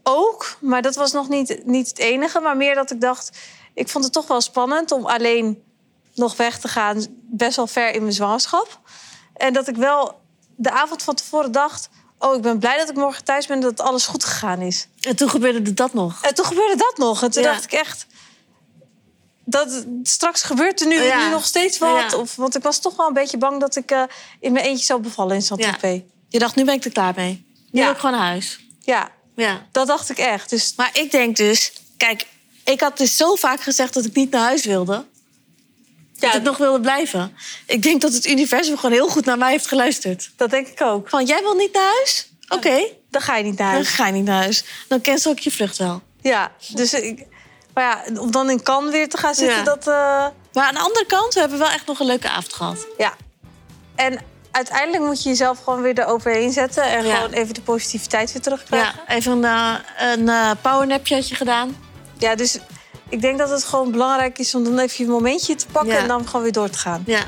[0.04, 2.40] ook, maar dat was nog niet, niet het enige.
[2.40, 3.38] Maar meer dat ik dacht,
[3.74, 5.64] ik vond het toch wel spannend om alleen
[6.16, 8.80] nog weg te gaan, best wel ver in mijn zwangerschap.
[9.34, 10.20] En dat ik wel
[10.56, 11.90] de avond van tevoren dacht,
[12.20, 14.88] oh, ik ben blij dat ik morgen thuis ben, dat alles goed gegaan is.
[15.02, 16.22] En toen gebeurde dat nog.
[16.22, 17.24] En toen gebeurde dat nog.
[17.24, 17.52] En toen Ja.
[17.52, 18.06] dacht ik echt,
[19.46, 21.26] dat, straks gebeurt er nu, Ja.
[21.26, 22.12] nu nog steeds wat.
[22.12, 22.18] Ja.
[22.18, 24.04] Of, want ik was toch wel een beetje bang dat ik eh,
[24.40, 26.02] in mijn eentje zou bevallen in Saint-Tropez.
[26.30, 27.46] Je dacht, nu ben ik er klaar mee.
[27.72, 28.60] Nu wil ik gewoon naar huis.
[28.80, 29.68] ja, Ja.
[29.72, 30.50] dat dacht ik echt.
[30.50, 32.26] Dus Maar ik denk dus, kijk,
[32.64, 35.06] ik had dus zo vaak gezegd dat ik niet naar huis wilde.
[36.20, 37.36] Dat ik nog wilde blijven.
[37.66, 40.32] Ik denk dat het universum gewoon heel goed naar mij heeft geluisterd.
[40.36, 41.10] dat denk ik ook.
[41.10, 42.30] Van, jij wil niet naar huis?
[42.50, 43.90] Oké, Dan ga je niet naar dan huis.
[43.90, 44.64] ga je niet naar huis.
[44.88, 46.02] Dan cancel ik je vlucht wel.
[46.22, 47.26] Ja, dus ik,
[47.74, 49.64] maar ja, om dan in Cannes weer te gaan zitten, Ja.
[49.64, 49.88] dat...
[49.88, 52.88] eh, Maar aan de andere kant, we hebben wel echt nog een leuke avond gehad.
[52.98, 53.14] ja.
[53.96, 54.20] En
[54.52, 56.84] uiteindelijk moet je jezelf gewoon weer eroverheen zetten...
[56.84, 57.16] en Ja.
[57.16, 58.94] gewoon even de positiviteit weer terugkrijgen.
[59.08, 61.78] Ja, even een, eh, een eh, powernapje had je gedaan.
[62.18, 62.36] Ja.
[62.36, 62.58] dus
[63.10, 65.94] ik denk dat het gewoon belangrijk is om dan even je momentje te pakken...
[65.94, 66.00] Ja.
[66.00, 67.04] en dan gewoon weer door te gaan.
[67.06, 67.22] Ja.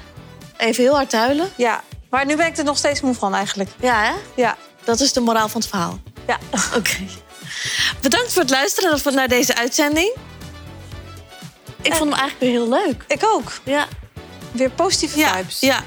[0.57, 1.49] Even heel hard huilen.
[1.55, 3.69] Ja, maar nu ben ik er nog steeds moe van eigenlijk.
[3.79, 4.13] Ja, hè?
[4.35, 5.99] Ja, Dat is de moraal van het verhaal.
[6.27, 6.37] ja.
[6.77, 6.97] Oké.
[8.01, 10.15] Bedankt voor het luisteren naar deze uitzending.
[11.81, 13.03] Ik vond hem eigenlijk weer heel leuk.
[13.07, 13.51] ik ook.
[13.63, 13.87] Ja.
[14.51, 15.35] Weer positieve Ja.
[15.35, 15.59] vibes.
[15.59, 15.83] ja.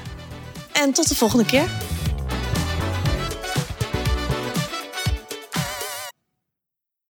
[0.71, 1.69] En tot de volgende keer.